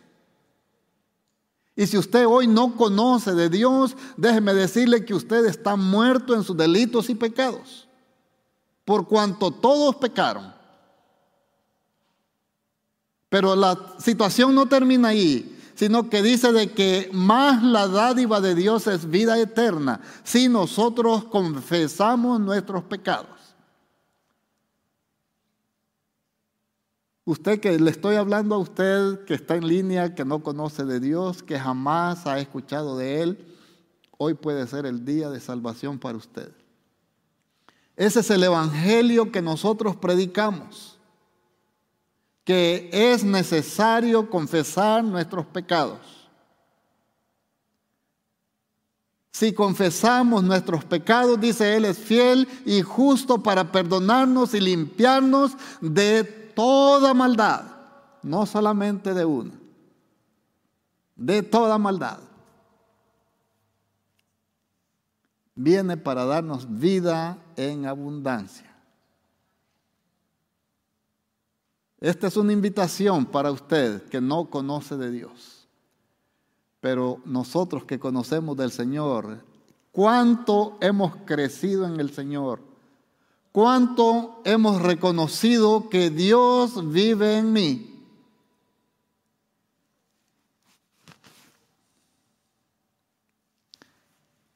Y 1.74 1.86
si 1.86 1.98
usted 1.98 2.26
hoy 2.26 2.46
no 2.46 2.74
conoce 2.74 3.34
de 3.34 3.50
Dios, 3.50 3.96
déjeme 4.16 4.54
decirle 4.54 5.04
que 5.04 5.14
usted 5.14 5.44
está 5.44 5.76
muerto 5.76 6.34
en 6.34 6.42
sus 6.42 6.56
delitos 6.56 7.10
y 7.10 7.14
pecados, 7.14 7.86
por 8.84 9.06
cuanto 9.06 9.50
todos 9.50 9.96
pecaron. 9.96 10.55
Pero 13.28 13.56
la 13.56 13.96
situación 13.98 14.54
no 14.54 14.66
termina 14.66 15.08
ahí 15.08 15.56
sino 15.76 16.08
que 16.08 16.22
dice 16.22 16.52
de 16.52 16.72
que 16.72 17.10
más 17.12 17.62
la 17.62 17.86
dádiva 17.86 18.40
de 18.40 18.54
Dios 18.54 18.86
es 18.86 19.08
vida 19.08 19.38
eterna 19.38 20.00
si 20.24 20.48
nosotros 20.48 21.24
confesamos 21.24 22.40
nuestros 22.40 22.82
pecados. 22.84 23.28
Usted 27.26 27.60
que 27.60 27.78
le 27.78 27.90
estoy 27.90 28.16
hablando 28.16 28.54
a 28.54 28.58
usted 28.58 29.24
que 29.26 29.34
está 29.34 29.56
en 29.56 29.68
línea, 29.68 30.14
que 30.14 30.24
no 30.24 30.42
conoce 30.42 30.84
de 30.84 30.98
Dios, 30.98 31.42
que 31.42 31.58
jamás 31.58 32.26
ha 32.26 32.38
escuchado 32.38 32.96
de 32.96 33.20
Él, 33.22 33.54
hoy 34.16 34.32
puede 34.32 34.66
ser 34.66 34.86
el 34.86 35.04
día 35.04 35.28
de 35.28 35.40
salvación 35.40 35.98
para 35.98 36.16
usted. 36.16 36.50
Ese 37.96 38.20
es 38.20 38.30
el 38.30 38.44
Evangelio 38.44 39.30
que 39.30 39.42
nosotros 39.42 39.96
predicamos 39.96 40.95
que 42.46 42.88
es 42.92 43.24
necesario 43.24 44.30
confesar 44.30 45.02
nuestros 45.02 45.44
pecados. 45.46 45.98
Si 49.32 49.52
confesamos 49.52 50.44
nuestros 50.44 50.84
pecados, 50.84 51.40
dice 51.40 51.76
Él, 51.76 51.84
es 51.84 51.98
fiel 51.98 52.48
y 52.64 52.82
justo 52.82 53.42
para 53.42 53.72
perdonarnos 53.72 54.54
y 54.54 54.60
limpiarnos 54.60 55.56
de 55.80 56.22
toda 56.22 57.12
maldad, 57.14 57.64
no 58.22 58.46
solamente 58.46 59.12
de 59.12 59.24
una, 59.24 59.52
de 61.16 61.42
toda 61.42 61.78
maldad. 61.78 62.20
Viene 65.56 65.96
para 65.96 66.24
darnos 66.24 66.78
vida 66.78 67.38
en 67.56 67.86
abundancia. 67.86 68.65
Esta 72.00 72.26
es 72.26 72.36
una 72.36 72.52
invitación 72.52 73.24
para 73.24 73.50
usted 73.50 74.02
que 74.04 74.20
no 74.20 74.50
conoce 74.50 74.96
de 74.96 75.10
Dios. 75.10 75.66
Pero 76.80 77.20
nosotros 77.24 77.84
que 77.84 77.98
conocemos 77.98 78.56
del 78.56 78.70
Señor, 78.70 79.42
cuánto 79.92 80.76
hemos 80.80 81.16
crecido 81.24 81.86
en 81.86 81.98
el 81.98 82.10
Señor, 82.10 82.60
cuánto 83.50 84.42
hemos 84.44 84.82
reconocido 84.82 85.88
que 85.88 86.10
Dios 86.10 86.92
vive 86.92 87.38
en 87.38 87.52
mí. 87.52 87.92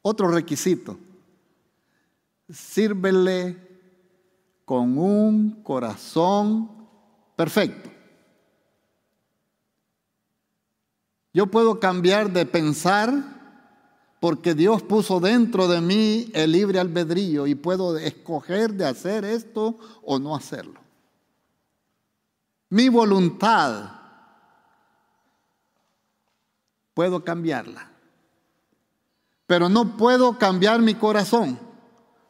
Otro 0.02 0.28
requisito, 0.28 0.98
sírvele 2.48 3.68
con 4.64 4.96
un 4.98 5.62
corazón 5.62 6.79
perfecto. 7.40 7.88
Yo 11.32 11.46
puedo 11.46 11.80
cambiar 11.80 12.30
de 12.30 12.44
pensar 12.44 13.10
porque 14.20 14.54
Dios 14.54 14.82
puso 14.82 15.20
dentro 15.20 15.66
de 15.66 15.80
mí 15.80 16.30
el 16.34 16.52
libre 16.52 16.78
albedrío 16.78 17.46
y 17.46 17.54
puedo 17.54 17.96
escoger 17.96 18.74
de 18.74 18.84
hacer 18.84 19.24
esto 19.24 19.78
o 20.02 20.18
no 20.18 20.36
hacerlo. 20.36 20.82
Mi 22.68 22.90
voluntad 22.90 23.90
puedo 26.92 27.24
cambiarla, 27.24 27.90
pero 29.46 29.70
no 29.70 29.96
puedo 29.96 30.36
cambiar 30.36 30.82
mi 30.82 30.94
corazón 30.94 31.58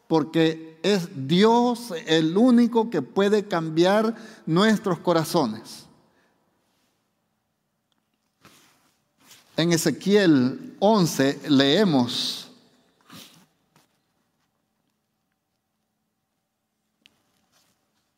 porque 0.06 0.69
es 0.82 1.28
Dios 1.28 1.92
el 2.06 2.36
único 2.36 2.90
que 2.90 3.02
puede 3.02 3.46
cambiar 3.46 4.14
nuestros 4.46 4.98
corazones. 4.98 5.86
En 9.56 9.72
Ezequiel 9.72 10.76
11 10.78 11.50
leemos, 11.50 12.50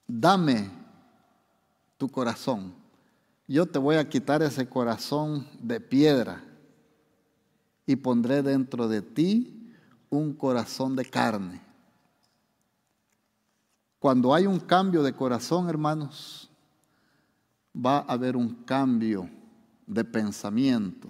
dame 0.07 0.71
tu 1.99 2.09
corazón, 2.09 2.73
yo 3.49 3.67
te 3.67 3.79
voy 3.79 3.97
a 3.97 4.09
quitar 4.09 4.43
ese 4.43 4.69
corazón 4.69 5.49
de 5.61 5.81
piedra 5.81 6.45
y 7.87 7.97
pondré 7.97 8.43
dentro 8.43 8.87
de 8.87 9.03
ti 9.03 9.75
un 10.11 10.33
corazón 10.33 10.95
de 10.95 11.05
carne 11.05 11.72
cuando 14.03 14.35
hay 14.35 14.49
un 14.49 14.59
cambio 14.59 15.05
de 15.05 15.13
corazón, 15.13 15.69
hermanos, 15.69 16.51
va 17.73 17.99
a 17.99 18.15
haber 18.15 18.37
un 18.37 18.53
cambio 18.65 19.31
de 19.87 20.05
pensamiento. 20.05 21.09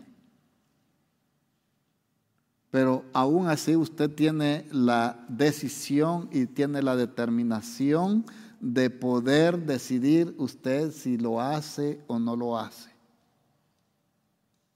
Pero 2.70 3.02
aún 3.14 3.48
así 3.48 3.74
usted 3.76 4.14
tiene 4.14 4.66
la 4.70 5.24
decisión 5.26 6.28
y 6.32 6.44
tiene 6.44 6.82
la 6.82 6.94
determinación 6.94 8.26
de 8.60 8.90
poder 8.90 9.64
decidir 9.64 10.34
usted 10.36 10.92
si 10.92 11.16
lo 11.16 11.40
hace 11.40 12.04
o 12.08 12.18
no 12.18 12.36
lo 12.36 12.58
hace. 12.58 12.90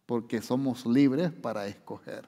Porque 0.06 0.40
somos 0.40 0.86
libres 0.86 1.32
para 1.32 1.66
escoger. 1.66 2.26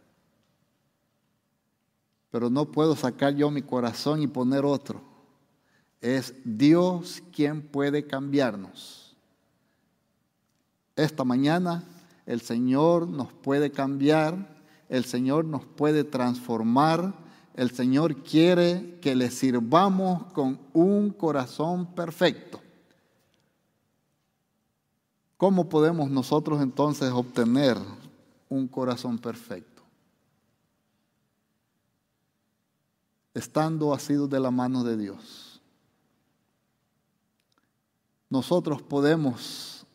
Pero 2.30 2.51
no 2.51 2.70
puedo 2.70 2.95
sacar 2.95 3.34
yo 3.34 3.51
mi 3.51 3.62
corazón 3.62 4.20
y 4.20 4.26
poner 4.26 4.66
otro. 4.66 5.18
Es 6.01 6.34
Dios 6.44 7.22
quien 7.32 7.62
puede 7.62 8.07
cambiarnos. 8.07 9.16
Esta 10.96 11.24
mañana 11.24 11.84
el 12.26 12.40
Señor 12.40 13.09
nos 13.09 13.32
puede 13.32 13.70
cambiar, 13.70 14.59
el 14.88 15.05
Señor 15.05 15.44
nos 15.44 15.64
puede 15.64 16.05
transformar, 16.05 17.14
el 17.55 17.70
Señor 17.70 18.22
quiere 18.22 18.99
que 19.01 19.14
le 19.14 19.30
sirvamos 19.30 20.24
con 20.32 20.61
un 20.72 21.11
corazón 21.11 21.86
perfecto. 21.94 22.61
¿Cómo 25.38 25.68
podemos 25.68 26.11
nosotros 26.11 26.61
entonces 26.61 27.12
obtener 27.12 27.78
un 28.49 28.66
corazón 28.66 29.18
perfecto? 29.18 29.82
Estando 33.32 33.94
asidos 33.94 34.28
de 34.28 34.40
la 34.40 34.51
mano 34.51 34.82
de 34.82 34.96
Dios. 34.96 35.47
Nosotros 38.31 38.83
podemos 38.83 39.87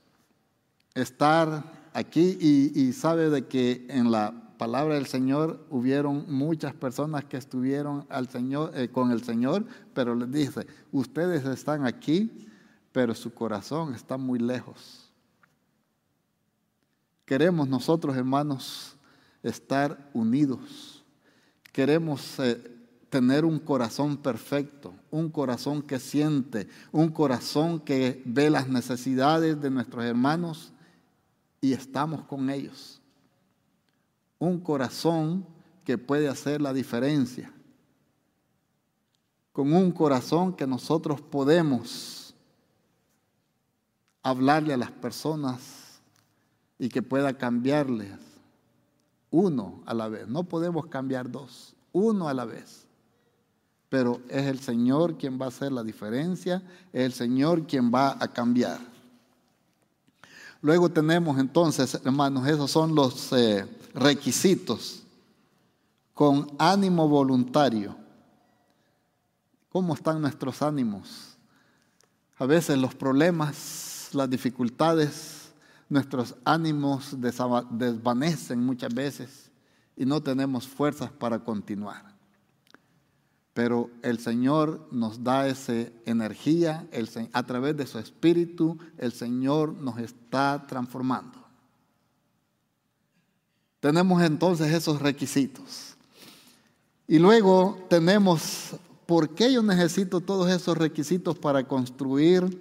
estar 0.95 1.89
aquí 1.93 2.37
y, 2.39 2.91
sabe 2.93 3.29
de 3.29 3.47
que 3.47 3.85
en 3.89 4.11
la 4.11 4.55
palabra 4.57 4.95
del 4.95 5.05
Señor 5.05 5.65
hubieron 5.69 6.25
muchas 6.27 6.73
personas 6.73 7.25
que 7.25 7.37
estuvieron 7.37 8.05
al 8.09 8.29
Señor, 8.29 8.71
eh, 8.75 8.89
con 8.89 9.11
el 9.11 9.23
Señor, 9.23 9.65
pero 9.93 10.15
les 10.15 10.31
dice, 10.31 10.65
ustedes 10.91 11.45
están 11.45 11.85
aquí, 11.85 12.47
pero 12.91 13.13
su 13.13 13.33
corazón 13.33 13.93
está 13.93 14.17
muy 14.17 14.39
lejos. 14.39 15.11
Queremos 17.25 17.67
nosotros, 17.67 18.15
hermanos, 18.15 18.95
estar 19.43 20.09
unidos. 20.13 21.03
Queremos 21.71 22.39
eh, 22.39 22.72
tener 23.13 23.45
un 23.45 23.59
corazón 23.59 24.17
perfecto, 24.17 24.93
un 25.11 25.29
corazón 25.29 25.83
que 25.83 25.99
siente, 25.99 26.67
un 26.91 27.09
corazón 27.09 27.79
que 27.79 28.21
ve 28.25 28.49
las 28.49 28.67
necesidades 28.67 29.61
de 29.61 29.69
nuestros 29.69 30.03
hermanos 30.03 30.73
y 31.61 31.73
estamos 31.73 32.23
con 32.25 32.49
ellos 32.49 32.99
un 34.43 34.59
corazón 34.59 35.45
que 35.85 35.97
puede 35.97 36.27
hacer 36.27 36.61
la 36.61 36.73
diferencia. 36.73 37.53
Con 39.53 39.71
un 39.71 39.91
corazón 39.91 40.53
que 40.53 40.67
nosotros 40.67 41.21
podemos 41.21 42.35
hablarle 44.21 44.73
a 44.73 44.77
las 44.77 44.91
personas 44.91 46.01
y 46.77 46.89
que 46.89 47.01
pueda 47.01 47.37
cambiarles 47.37 48.19
uno 49.31 49.81
a 49.85 49.93
la 49.93 50.09
vez. 50.09 50.27
No 50.27 50.43
podemos 50.43 50.87
cambiar 50.87 51.31
dos, 51.31 51.73
uno 51.93 52.27
a 52.27 52.33
la 52.33 52.43
vez. 52.43 52.82
Pero 53.93 54.21
es 54.27 54.47
el 54.47 54.57
Señor 54.59 55.19
quien 55.19 55.39
va 55.39 55.45
a 55.45 55.49
hacer 55.49 55.71
la 55.71 55.83
diferencia, 55.83 56.63
es 56.91 57.05
el 57.05 57.13
Señor 57.13 57.67
quien 57.67 57.93
va 57.93 58.17
a 58.19 58.27
cambiar. 58.27 58.79
Luego 60.63 60.89
tenemos 60.89 61.37
entonces, 61.37 62.01
hermanos, 62.03 62.47
esos 62.47 62.71
son 62.71 62.95
los... 62.95 63.31
Eh, 63.33 63.67
requisitos 63.93 65.03
con 66.13 66.47
ánimo 66.57 67.07
voluntario. 67.07 67.95
¿Cómo 69.69 69.93
están 69.93 70.21
nuestros 70.21 70.61
ánimos? 70.61 71.37
A 72.37 72.45
veces 72.45 72.77
los 72.77 72.93
problemas, 72.93 74.09
las 74.13 74.29
dificultades, 74.29 75.51
nuestros 75.89 76.35
ánimos 76.43 77.15
desvanecen 77.19 78.63
muchas 78.63 78.93
veces 78.93 79.51
y 79.95 80.05
no 80.05 80.21
tenemos 80.21 80.67
fuerzas 80.67 81.11
para 81.11 81.39
continuar. 81.39 82.12
Pero 83.53 83.91
el 84.01 84.17
Señor 84.17 84.87
nos 84.91 85.23
da 85.23 85.47
esa 85.47 85.73
energía, 86.05 86.87
a 87.33 87.43
través 87.43 87.77
de 87.77 87.85
su 87.85 87.99
Espíritu, 87.99 88.77
el 88.97 89.13
Señor 89.13 89.73
nos 89.75 89.99
está 89.99 90.65
transformando. 90.67 91.39
Tenemos 93.79 94.23
entonces 94.23 94.71
esos 94.73 95.01
requisitos. 95.01 95.95
Y 97.07 97.19
luego 97.19 97.85
tenemos, 97.89 98.75
¿por 99.05 99.35
qué 99.35 99.53
yo 99.53 99.61
necesito 99.61 100.21
todos 100.21 100.49
esos 100.49 100.77
requisitos 100.77 101.37
para 101.37 101.67
construir 101.67 102.59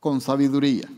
con 0.00 0.20
sabiduría? 0.20 0.88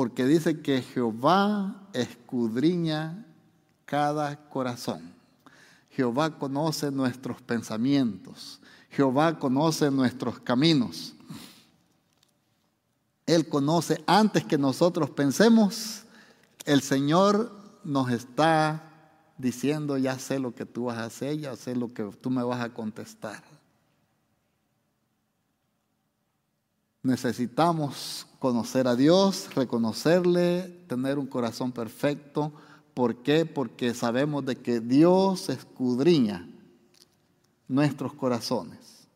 Porque 0.00 0.24
dice 0.24 0.62
que 0.62 0.80
Jehová 0.80 1.76
escudriña 1.92 3.26
cada 3.84 4.48
corazón. 4.48 5.12
Jehová 5.90 6.38
conoce 6.38 6.90
nuestros 6.90 7.42
pensamientos. 7.42 8.62
Jehová 8.88 9.38
conoce 9.38 9.90
nuestros 9.90 10.40
caminos. 10.40 11.12
Él 13.26 13.46
conoce 13.46 14.02
antes 14.06 14.42
que 14.46 14.56
nosotros 14.56 15.10
pensemos. 15.10 16.04
El 16.64 16.80
Señor 16.80 17.52
nos 17.84 18.10
está 18.10 19.12
diciendo, 19.36 19.98
ya 19.98 20.18
sé 20.18 20.38
lo 20.38 20.54
que 20.54 20.64
tú 20.64 20.84
vas 20.84 20.96
a 20.96 21.04
hacer, 21.04 21.36
ya 21.36 21.54
sé 21.56 21.76
lo 21.76 21.92
que 21.92 22.04
tú 22.04 22.30
me 22.30 22.42
vas 22.42 22.62
a 22.62 22.72
contestar. 22.72 23.42
Necesitamos 27.02 28.26
conocer 28.38 28.86
a 28.86 28.96
Dios, 28.96 29.48
reconocerle, 29.54 30.84
tener 30.86 31.18
un 31.18 31.26
corazón 31.26 31.72
perfecto. 31.72 32.52
¿Por 32.94 33.16
qué? 33.22 33.46
Porque 33.46 33.94
sabemos 33.94 34.44
de 34.44 34.56
que 34.56 34.80
Dios 34.80 35.48
escudriña 35.48 36.46
nuestros 37.68 38.12
corazones 38.14 39.08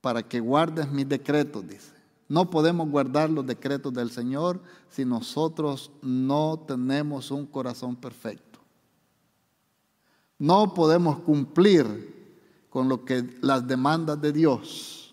para 0.00 0.22
que 0.22 0.38
guardes 0.38 0.90
mis 0.90 1.08
decretos, 1.08 1.66
dice. 1.66 1.94
No 2.28 2.50
podemos 2.50 2.90
guardar 2.90 3.30
los 3.30 3.46
decretos 3.46 3.92
del 3.94 4.10
Señor 4.10 4.60
si 4.90 5.04
nosotros 5.04 5.90
no 6.02 6.62
tenemos 6.66 7.30
un 7.30 7.46
corazón 7.46 7.96
perfecto. 7.96 8.58
No 10.38 10.74
podemos 10.74 11.20
cumplir 11.20 12.66
con 12.68 12.88
lo 12.88 13.04
que 13.04 13.38
las 13.40 13.66
demandas 13.66 14.20
de 14.20 14.32
Dios. 14.32 15.03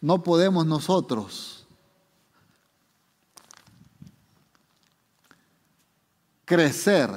No 0.00 0.22
podemos 0.22 0.66
nosotros 0.66 1.66
crecer 6.44 7.10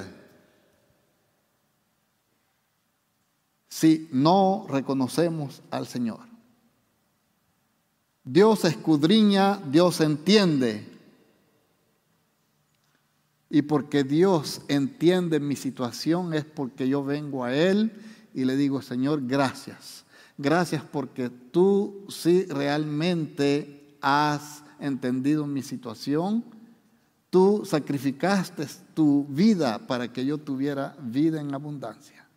si 3.69 4.09
no 4.11 4.65
reconocemos 4.69 5.61
al 5.71 5.87
Señor. 5.87 6.19
Dios 8.23 8.65
escudriña, 8.65 9.57
Dios 9.65 10.01
entiende. 10.01 10.87
Y 13.49 13.63
porque 13.63 14.03
Dios 14.03 14.61
entiende 14.67 15.39
mi 15.39 15.55
situación 15.55 16.33
es 16.33 16.45
porque 16.45 16.87
yo 16.87 17.03
vengo 17.03 17.43
a 17.43 17.55
Él 17.55 17.91
y 18.33 18.45
le 18.45 18.55
digo, 18.55 18.81
Señor, 18.81 19.25
gracias. 19.25 20.00
Gracias 20.41 20.83
porque 20.83 21.29
tú 21.29 22.03
sí 22.09 22.45
realmente 22.45 23.95
has 24.01 24.63
entendido 24.79 25.45
mi 25.45 25.61
situación. 25.61 26.43
Tú 27.29 27.63
sacrificaste 27.63 28.65
tu 28.95 29.25
vida 29.29 29.77
para 29.85 30.11
que 30.11 30.25
yo 30.25 30.39
tuviera 30.39 30.95
vida 30.99 31.39
en 31.39 31.53
abundancia. 31.53 32.27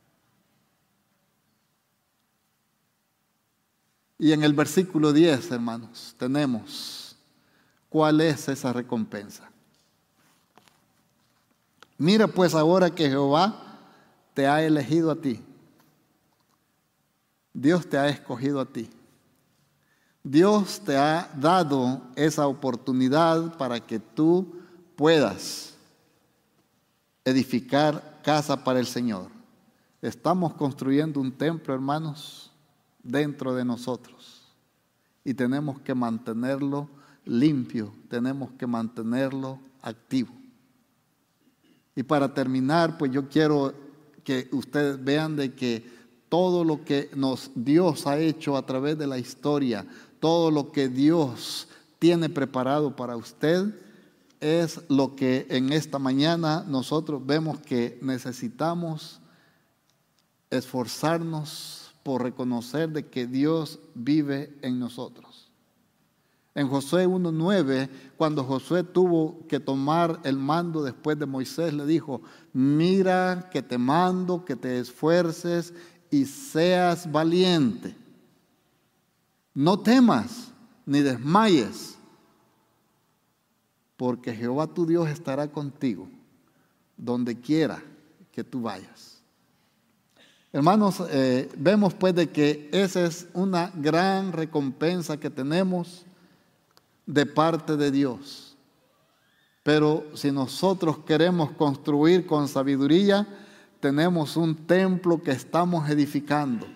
Y 4.18 4.32
en 4.32 4.44
el 4.44 4.52
versículo 4.52 5.12
10, 5.12 5.50
hermanos, 5.50 6.14
tenemos 6.18 7.16
cuál 7.88 8.20
es 8.20 8.48
esa 8.48 8.72
recompensa. 8.74 9.50
Mira 11.96 12.28
pues 12.28 12.54
ahora 12.54 12.90
que 12.90 13.08
Jehová 13.08 13.78
te 14.34 14.46
ha 14.46 14.62
elegido 14.62 15.10
a 15.10 15.16
ti. 15.16 15.43
Dios 17.54 17.86
te 17.86 17.96
ha 17.96 18.08
escogido 18.08 18.60
a 18.60 18.66
ti. 18.66 18.90
Dios 20.24 20.80
te 20.80 20.96
ha 20.96 21.30
dado 21.38 22.02
esa 22.16 22.48
oportunidad 22.48 23.56
para 23.56 23.78
que 23.78 24.00
tú 24.00 24.56
puedas 24.96 25.74
edificar 27.24 28.20
casa 28.24 28.62
para 28.62 28.80
el 28.80 28.86
Señor. 28.86 29.28
Estamos 30.02 30.54
construyendo 30.54 31.20
un 31.20 31.30
templo, 31.30 31.72
hermanos, 31.72 32.50
dentro 33.02 33.54
de 33.54 33.64
nosotros. 33.64 34.42
Y 35.24 35.32
tenemos 35.32 35.80
que 35.80 35.94
mantenerlo 35.94 36.88
limpio, 37.24 37.94
tenemos 38.08 38.50
que 38.52 38.66
mantenerlo 38.66 39.58
activo. 39.80 40.34
Y 41.94 42.02
para 42.02 42.34
terminar, 42.34 42.98
pues 42.98 43.12
yo 43.12 43.28
quiero 43.28 43.72
que 44.24 44.48
ustedes 44.52 45.02
vean 45.02 45.36
de 45.36 45.54
que 45.54 45.93
todo 46.34 46.64
lo 46.64 46.84
que 46.84 47.08
Dios 47.54 48.08
ha 48.08 48.18
hecho 48.18 48.56
a 48.56 48.66
través 48.66 48.98
de 48.98 49.06
la 49.06 49.18
historia, 49.18 49.86
todo 50.18 50.50
lo 50.50 50.72
que 50.72 50.88
Dios 50.88 51.68
tiene 52.00 52.28
preparado 52.28 52.96
para 52.96 53.16
usted, 53.16 53.72
es 54.40 54.80
lo 54.88 55.14
que 55.14 55.46
en 55.48 55.72
esta 55.72 56.00
mañana 56.00 56.64
nosotros 56.66 57.24
vemos 57.24 57.60
que 57.60 58.00
necesitamos 58.02 59.20
esforzarnos 60.50 61.94
por 62.02 62.24
reconocer 62.24 62.88
de 62.88 63.06
que 63.06 63.28
Dios 63.28 63.78
vive 63.94 64.58
en 64.60 64.80
nosotros. 64.80 65.52
En 66.56 66.68
Josué 66.68 67.06
1.9, 67.06 67.88
cuando 68.16 68.44
Josué 68.44 68.84
tuvo 68.84 69.44
que 69.48 69.58
tomar 69.58 70.20
el 70.22 70.36
mando 70.36 70.82
después 70.84 71.18
de 71.18 71.26
Moisés, 71.26 71.74
le 71.74 71.84
dijo, 71.84 72.22
mira 72.52 73.48
que 73.52 73.60
te 73.60 73.76
mando, 73.76 74.44
que 74.44 74.54
te 74.54 74.78
esfuerces 74.78 75.74
y 76.14 76.26
seas 76.26 77.10
valiente. 77.10 77.96
No 79.52 79.76
temas 79.80 80.52
ni 80.86 81.00
desmayes, 81.00 81.96
porque 83.96 84.32
Jehová 84.32 84.68
tu 84.68 84.86
Dios 84.86 85.08
estará 85.08 85.48
contigo 85.48 86.08
donde 86.96 87.40
quiera 87.40 87.82
que 88.30 88.44
tú 88.44 88.62
vayas. 88.62 89.18
Hermanos, 90.52 91.02
eh, 91.10 91.50
vemos 91.56 91.94
pues 91.94 92.14
de 92.14 92.30
que 92.30 92.68
esa 92.72 93.04
es 93.04 93.26
una 93.34 93.72
gran 93.74 94.32
recompensa 94.32 95.18
que 95.18 95.30
tenemos 95.30 96.06
de 97.06 97.26
parte 97.26 97.76
de 97.76 97.90
Dios. 97.90 98.56
Pero 99.64 100.04
si 100.14 100.30
nosotros 100.30 100.98
queremos 100.98 101.50
construir 101.52 102.24
con 102.24 102.46
sabiduría, 102.46 103.26
tenemos 103.84 104.38
un 104.38 104.54
templo 104.54 105.22
que 105.22 105.30
estamos 105.30 105.90
edificando. 105.90 106.66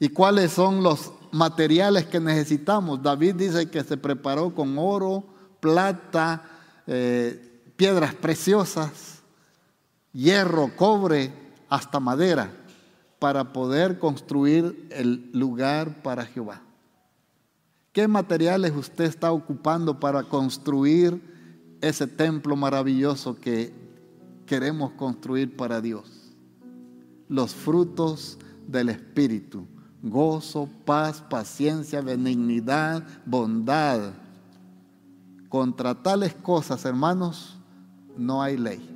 ¿Y 0.00 0.08
cuáles 0.08 0.50
son 0.50 0.82
los 0.82 1.12
materiales 1.30 2.06
que 2.06 2.18
necesitamos? 2.18 3.00
David 3.00 3.36
dice 3.36 3.70
que 3.70 3.84
se 3.84 3.96
preparó 3.96 4.52
con 4.52 4.76
oro, 4.76 5.22
plata, 5.60 6.42
eh, 6.88 7.62
piedras 7.76 8.16
preciosas, 8.16 9.22
hierro, 10.12 10.74
cobre, 10.74 11.32
hasta 11.68 12.00
madera, 12.00 12.50
para 13.20 13.52
poder 13.52 14.00
construir 14.00 14.88
el 14.90 15.30
lugar 15.32 16.02
para 16.02 16.26
Jehová. 16.26 16.60
¿Qué 17.92 18.08
materiales 18.08 18.72
usted 18.74 19.04
está 19.04 19.30
ocupando 19.30 20.00
para 20.00 20.24
construir 20.24 21.22
ese 21.80 22.08
templo 22.08 22.56
maravilloso 22.56 23.36
que 23.36 23.72
queremos 24.44 24.90
construir 24.94 25.56
para 25.56 25.80
Dios? 25.80 26.21
Los 27.32 27.54
frutos 27.54 28.36
del 28.68 28.90
Espíritu, 28.90 29.66
gozo, 30.02 30.68
paz, 30.84 31.22
paciencia, 31.22 32.02
benignidad, 32.02 33.02
bondad. 33.24 34.12
Contra 35.48 35.94
tales 35.94 36.34
cosas, 36.34 36.84
hermanos, 36.84 37.56
no 38.18 38.42
hay 38.42 38.58
ley. 38.58 38.86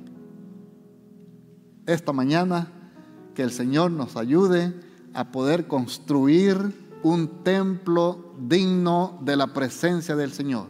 Esta 1.87 2.13
mañana, 2.13 2.71
que 3.33 3.41
el 3.41 3.49
Señor 3.49 3.89
nos 3.89 4.15
ayude 4.15 4.71
a 5.15 5.31
poder 5.31 5.65
construir 5.65 6.59
un 7.01 7.43
templo 7.43 8.35
digno 8.39 9.17
de 9.23 9.35
la 9.35 9.47
presencia 9.47 10.15
del 10.15 10.31
Señor. 10.31 10.67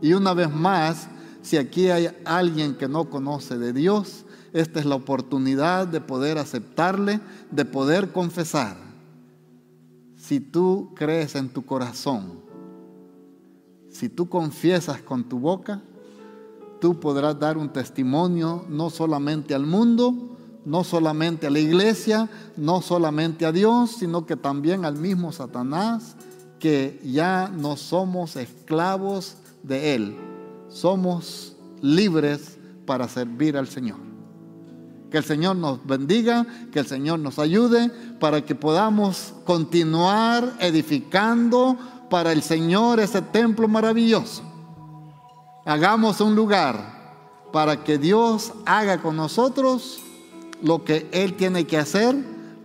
Y 0.00 0.14
una 0.14 0.32
vez 0.32 0.50
más, 0.50 1.08
si 1.42 1.58
aquí 1.58 1.90
hay 1.90 2.08
alguien 2.24 2.76
que 2.76 2.88
no 2.88 3.10
conoce 3.10 3.58
de 3.58 3.74
Dios, 3.74 4.25
esta 4.56 4.80
es 4.80 4.86
la 4.86 4.94
oportunidad 4.94 5.86
de 5.86 6.00
poder 6.00 6.38
aceptarle, 6.38 7.20
de 7.50 7.66
poder 7.66 8.10
confesar. 8.10 8.78
Si 10.16 10.40
tú 10.40 10.92
crees 10.96 11.34
en 11.34 11.50
tu 11.50 11.66
corazón, 11.66 12.40
si 13.90 14.08
tú 14.08 14.30
confiesas 14.30 15.02
con 15.02 15.24
tu 15.24 15.38
boca, 15.38 15.82
tú 16.80 16.98
podrás 16.98 17.38
dar 17.38 17.58
un 17.58 17.68
testimonio 17.68 18.64
no 18.70 18.88
solamente 18.88 19.54
al 19.54 19.66
mundo, 19.66 20.14
no 20.64 20.84
solamente 20.84 21.46
a 21.46 21.50
la 21.50 21.58
iglesia, 21.58 22.30
no 22.56 22.80
solamente 22.80 23.44
a 23.44 23.52
Dios, 23.52 23.96
sino 23.98 24.24
que 24.24 24.36
también 24.36 24.86
al 24.86 24.96
mismo 24.96 25.32
Satanás, 25.32 26.16
que 26.58 26.98
ya 27.04 27.52
no 27.54 27.76
somos 27.76 28.36
esclavos 28.36 29.36
de 29.62 29.94
Él, 29.94 30.16
somos 30.70 31.54
libres 31.82 32.56
para 32.86 33.06
servir 33.06 33.58
al 33.58 33.68
Señor. 33.68 34.05
Que 35.10 35.18
el 35.18 35.24
Señor 35.24 35.56
nos 35.56 35.84
bendiga, 35.86 36.46
que 36.72 36.80
el 36.80 36.86
Señor 36.86 37.20
nos 37.20 37.38
ayude 37.38 37.90
para 38.18 38.44
que 38.44 38.54
podamos 38.54 39.34
continuar 39.44 40.54
edificando 40.60 41.76
para 42.10 42.32
el 42.32 42.42
Señor 42.42 43.00
ese 43.00 43.22
templo 43.22 43.68
maravilloso. 43.68 44.42
Hagamos 45.64 46.20
un 46.20 46.34
lugar 46.34 46.96
para 47.52 47.82
que 47.82 47.98
Dios 47.98 48.52
haga 48.64 49.00
con 49.00 49.16
nosotros 49.16 50.00
lo 50.62 50.84
que 50.84 51.08
Él 51.12 51.34
tiene 51.34 51.66
que 51.66 51.78
hacer 51.78 52.16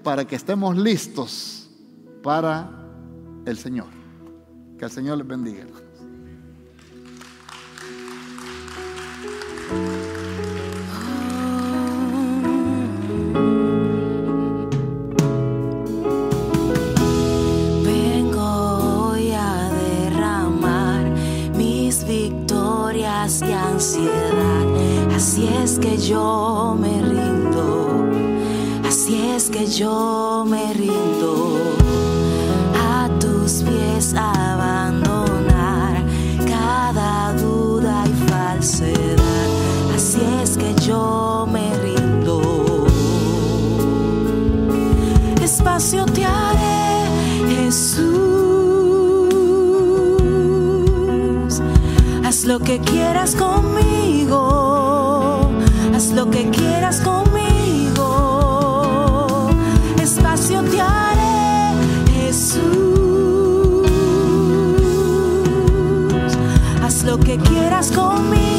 para 0.04 0.26
que 0.26 0.36
estemos 0.36 0.78
listos 0.78 1.70
para 2.24 2.70
el 3.46 3.58
Señor. 3.58 3.88
Que 4.78 4.86
el 4.86 4.92
Señor 4.92 5.18
les 5.18 5.28
bendiga. 5.28 5.66
Así 23.82 25.48
es 25.48 25.80
que 25.80 25.98
yo 25.98 26.78
me 26.80 27.02
rindo. 27.02 28.06
Así 28.88 29.20
es 29.36 29.50
que 29.50 29.66
yo 29.66 30.46
me 30.48 30.72
rindo. 30.74 31.58
A 32.76 33.10
tus 33.20 33.64
pies 33.64 34.14
a 34.14 34.56
lo 52.52 52.60
que 52.60 52.80
quieras 52.82 53.34
conmigo. 53.34 54.40
Haz 55.96 56.12
lo 56.12 56.30
que 56.30 56.50
quieras 56.50 57.00
conmigo. 57.00 58.04
Espacio 60.02 60.62
te 60.64 60.82
haré, 60.82 61.76
Jesús. 62.14 62.60
Haz 66.84 67.06
lo 67.06 67.18
que 67.18 67.38
quieras 67.38 67.90
conmigo. 67.92 68.51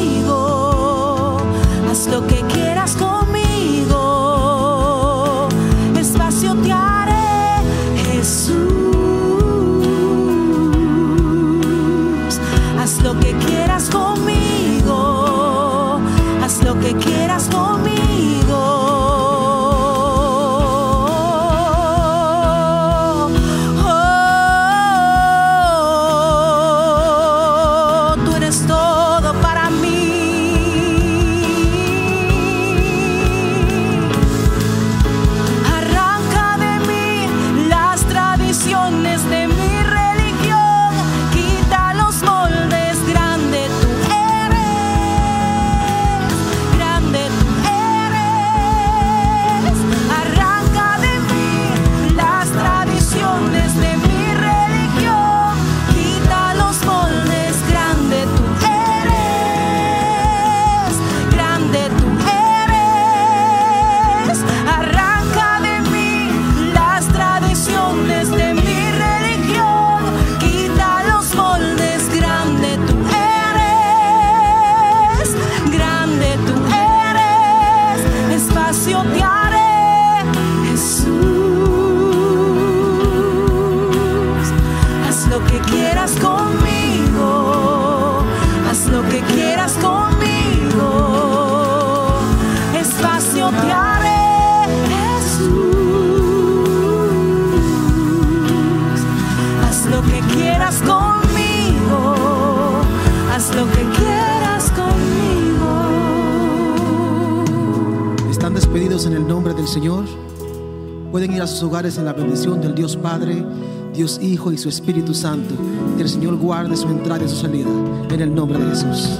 Padre, 113.13 113.45
Dios 113.93 114.19
Hijo 114.23 114.51
y 114.51 114.57
su 114.57 114.69
Espíritu 114.69 115.13
Santo. 115.13 115.53
Que 115.97 116.01
el 116.01 116.09
Señor 116.09 116.35
guarde 116.37 116.75
su 116.75 116.87
entrada 116.87 117.23
y 117.23 117.29
su 117.29 117.35
salida. 117.35 117.69
En 118.09 118.21
el 118.21 118.33
nombre 118.33 118.57
de 118.57 118.71
Jesús. 118.71 119.19